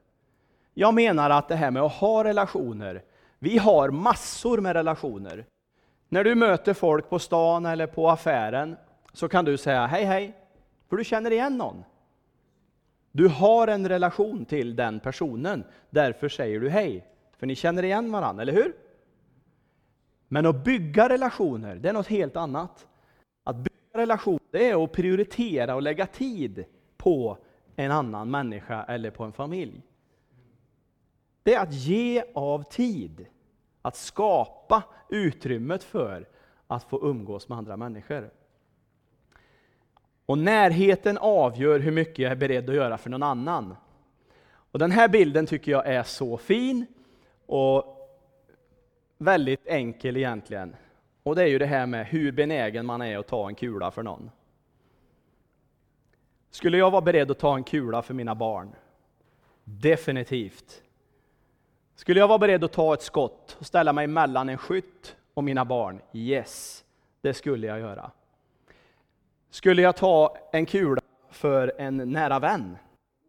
Jag 0.73 0.93
menar 0.93 1.29
att 1.29 1.47
det 1.47 1.55
här 1.55 1.71
med 1.71 1.83
att 1.83 1.91
ha 1.91 2.23
relationer, 2.23 3.03
vi 3.39 3.57
har 3.57 3.89
massor 3.89 4.57
med 4.57 4.73
relationer. 4.73 5.45
När 6.09 6.23
du 6.23 6.35
möter 6.35 6.73
folk 6.73 7.09
på 7.09 7.19
stan 7.19 7.65
eller 7.65 7.87
på 7.87 8.09
affären 8.09 8.77
så 9.13 9.27
kan 9.29 9.45
du 9.45 9.57
säga 9.57 9.85
hej 9.85 10.03
hej, 10.03 10.33
för 10.89 10.97
du 10.97 11.03
känner 11.03 11.31
igen 11.31 11.57
någon. 11.57 11.83
Du 13.11 13.27
har 13.27 13.67
en 13.67 13.89
relation 13.89 14.45
till 14.45 14.75
den 14.75 14.99
personen, 14.99 15.63
därför 15.89 16.29
säger 16.29 16.59
du 16.59 16.69
hej. 16.69 17.07
För 17.37 17.47
ni 17.47 17.55
känner 17.55 17.83
igen 17.83 18.11
varandra, 18.11 18.41
eller 18.41 18.53
hur? 18.53 18.75
Men 20.27 20.45
att 20.45 20.63
bygga 20.63 21.09
relationer, 21.09 21.75
det 21.75 21.89
är 21.89 21.93
något 21.93 22.07
helt 22.07 22.37
annat 22.37 22.87
relation, 24.01 24.39
det 24.51 24.69
är 24.69 24.83
att 24.83 24.91
prioritera 24.91 25.75
och 25.75 25.81
lägga 25.81 26.05
tid 26.05 26.65
på 26.97 27.37
en 27.75 27.91
annan 27.91 28.31
människa 28.31 28.83
eller 28.83 29.11
på 29.11 29.23
en 29.23 29.33
familj. 29.33 29.81
Det 31.43 31.53
är 31.53 31.59
att 31.59 31.73
ge 31.73 32.23
av 32.33 32.63
tid. 32.63 33.25
Att 33.81 33.95
skapa 33.95 34.83
utrymmet 35.09 35.83
för 35.83 36.27
att 36.67 36.83
få 36.83 37.09
umgås 37.09 37.49
med 37.49 37.57
andra 37.57 37.77
människor. 37.77 38.31
Och 40.25 40.37
närheten 40.37 41.17
avgör 41.17 41.79
hur 41.79 41.91
mycket 41.91 42.19
jag 42.19 42.31
är 42.31 42.35
beredd 42.35 42.69
att 42.69 42.75
göra 42.75 42.97
för 42.97 43.09
någon 43.09 43.23
annan. 43.23 43.75
Och 44.43 44.79
Den 44.79 44.91
här 44.91 45.07
bilden 45.07 45.45
tycker 45.45 45.71
jag 45.71 45.87
är 45.87 46.03
så 46.03 46.37
fin 46.37 46.85
och 47.45 47.97
väldigt 49.17 49.67
enkel 49.67 50.17
egentligen. 50.17 50.75
Och 51.23 51.35
det 51.35 51.43
är 51.43 51.47
ju 51.47 51.59
det 51.59 51.65
här 51.65 51.85
med 51.85 52.07
hur 52.07 52.31
benägen 52.31 52.85
man 52.85 53.01
är 53.01 53.17
att 53.17 53.27
ta 53.27 53.47
en 53.47 53.55
kula 53.55 53.91
för 53.91 54.03
någon. 54.03 54.31
Skulle 56.49 56.77
jag 56.77 56.91
vara 56.91 57.01
beredd 57.01 57.31
att 57.31 57.39
ta 57.39 57.55
en 57.55 57.63
kula 57.63 58.01
för 58.01 58.13
mina 58.13 58.35
barn? 58.35 58.75
Definitivt. 59.63 60.83
Skulle 61.95 62.19
jag 62.19 62.27
vara 62.27 62.37
beredd 62.37 62.63
att 62.63 62.71
ta 62.73 62.93
ett 62.93 63.01
skott 63.01 63.57
och 63.59 63.65
ställa 63.65 63.93
mig 63.93 64.07
mellan 64.07 64.49
en 64.49 64.57
skytt 64.57 65.15
och 65.33 65.43
mina 65.43 65.65
barn? 65.65 66.01
Yes, 66.13 66.85
det 67.21 67.33
skulle 67.33 67.67
jag 67.67 67.79
göra. 67.79 68.11
Skulle 69.49 69.81
jag 69.81 69.95
ta 69.95 70.37
en 70.51 70.65
kula 70.65 71.01
för 71.29 71.73
en 71.77 71.97
nära 71.97 72.39
vän? 72.39 72.77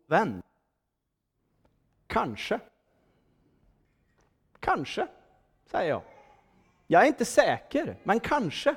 Vän? 0.07 0.43
Kanske. 2.07 2.59
Kanske, 4.61 5.07
säger 5.67 5.91
jag. 5.91 6.03
Jag 6.93 7.03
är 7.03 7.07
inte 7.07 7.25
säker, 7.25 7.97
men 8.03 8.21
kanske. 8.21 8.75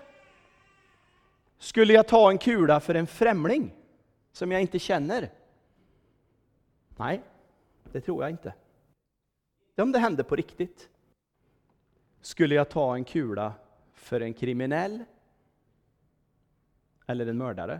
Skulle 1.58 1.94
jag 1.94 2.08
ta 2.08 2.32
en 2.32 2.38
kula 2.38 2.80
för 2.80 2.96
en 2.96 3.08
främling? 3.08 3.74
som 4.36 4.52
jag 4.52 4.62
inte 4.62 4.80
känner? 4.80 5.32
Nej, 6.98 7.22
det 7.92 8.02
tror 8.02 8.24
jag 8.24 8.32
inte. 8.32 8.54
Om 9.78 9.92
det 9.92 10.00
hände 10.00 10.24
på 10.24 10.36
riktigt. 10.36 10.90
Skulle 12.22 12.56
jag 12.56 12.70
ta 12.70 12.96
en 12.96 13.04
kula 13.04 13.54
för 13.94 14.22
en 14.22 14.34
kriminell 14.34 15.04
eller 17.08 17.28
en 17.28 17.38
mördare? 17.38 17.80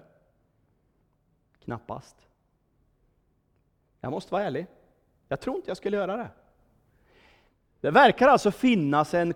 Knappast. 1.60 2.28
Jag 4.02 4.12
måste 4.12 4.34
vara 4.34 4.44
ärlig. 4.44 4.68
Jag 5.28 5.40
tror 5.40 5.56
inte 5.56 5.70
jag 5.70 5.78
skulle 5.78 5.98
göra 5.98 6.18
det. 6.18 6.30
Det 7.82 7.92
verkar 7.92 8.28
alltså 8.28 8.52
finnas 8.52 9.14
en, 9.14 9.34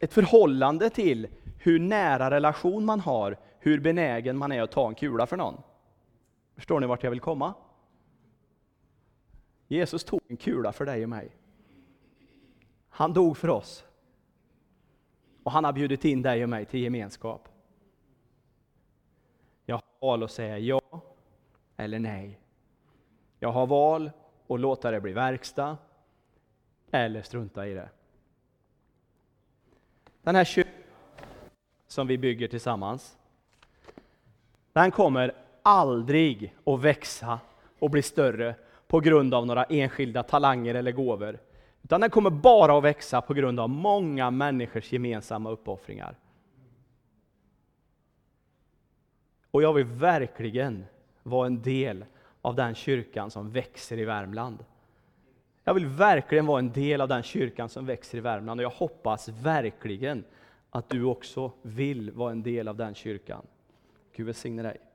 ett 0.00 0.12
förhållande 0.12 0.90
till 0.90 1.28
hur 1.58 1.78
nära 1.78 2.30
relation 2.30 2.84
man 2.84 3.00
har, 3.00 3.38
hur 3.58 3.80
benägen 3.80 4.38
man 4.38 4.52
är 4.52 4.62
att 4.62 4.72
ta 4.72 4.88
en 4.88 4.94
kula 4.94 5.26
för 5.26 5.36
någon. 5.36 5.62
Förstår 6.54 6.80
ni 6.80 6.86
vart 6.86 7.02
jag 7.02 7.10
vill 7.10 7.20
komma? 7.20 7.54
Jesus 9.68 10.04
tog 10.04 10.20
en 10.28 10.36
kula 10.36 10.72
för 10.72 10.86
dig 10.86 11.02
och 11.02 11.08
mig. 11.08 11.36
Han 12.88 13.12
dog 13.12 13.36
för 13.36 13.48
oss. 13.48 13.84
Och 15.42 15.52
han 15.52 15.64
har 15.64 15.72
bjudit 15.72 16.04
in 16.04 16.22
dig 16.22 16.42
och 16.42 16.48
mig 16.48 16.64
till 16.64 16.80
gemenskap. 16.80 17.48
Jag 19.66 19.76
har 19.76 19.82
val 20.08 20.22
att 20.22 20.30
säga 20.30 20.58
ja 20.58 20.80
eller 21.76 21.98
nej. 21.98 22.40
Jag 23.38 23.52
har 23.52 23.66
val 23.66 24.10
att 24.48 24.60
låta 24.60 24.90
det 24.90 25.00
bli 25.00 25.12
verkstad 25.12 25.76
eller 26.90 27.22
strunta 27.22 27.66
i 27.66 27.74
det. 27.74 27.88
Den 30.22 30.34
här 30.34 30.44
kyrkan 30.44 30.72
som 31.86 32.06
vi 32.06 32.18
bygger 32.18 32.48
tillsammans, 32.48 33.16
den 34.72 34.90
kommer 34.90 35.32
aldrig 35.62 36.54
att 36.64 36.80
växa 36.80 37.40
och 37.78 37.90
bli 37.90 38.02
större 38.02 38.54
på 38.86 39.00
grund 39.00 39.34
av 39.34 39.46
några 39.46 39.64
enskilda 39.64 40.22
talanger 40.22 40.74
eller 40.74 40.92
gåvor. 40.92 41.38
Utan 41.82 42.00
den 42.00 42.10
kommer 42.10 42.30
bara 42.30 42.78
att 42.78 42.84
växa 42.84 43.20
på 43.20 43.34
grund 43.34 43.60
av 43.60 43.68
många 43.68 44.30
människors 44.30 44.92
gemensamma 44.92 45.50
uppoffringar. 45.50 46.14
Och 49.50 49.62
jag 49.62 49.72
vill 49.72 49.84
verkligen 49.84 50.86
vara 51.22 51.46
en 51.46 51.62
del 51.62 52.04
av 52.42 52.54
den 52.54 52.74
kyrkan 52.74 53.30
som 53.30 53.50
växer 53.50 53.98
i 53.98 54.04
Värmland. 54.04 54.64
Jag 55.64 55.74
vill 55.74 55.86
verkligen 55.86 56.46
vara 56.46 56.58
en 56.58 56.72
del 56.72 57.00
av 57.00 57.08
den 57.08 57.22
kyrkan 57.22 57.68
som 57.68 57.86
växer 57.86 58.18
i 58.18 58.20
Värmland 58.20 58.60
och 58.60 58.64
jag 58.64 58.70
hoppas 58.70 59.28
verkligen 59.28 60.24
att 60.70 60.88
du 60.88 61.04
också 61.04 61.52
vill 61.62 62.10
vara 62.10 62.32
en 62.32 62.42
del 62.42 62.68
av 62.68 62.76
den 62.76 62.94
kyrkan. 62.94 63.46
Gud 64.16 64.26
välsigne 64.26 64.62
dig. 64.62 64.89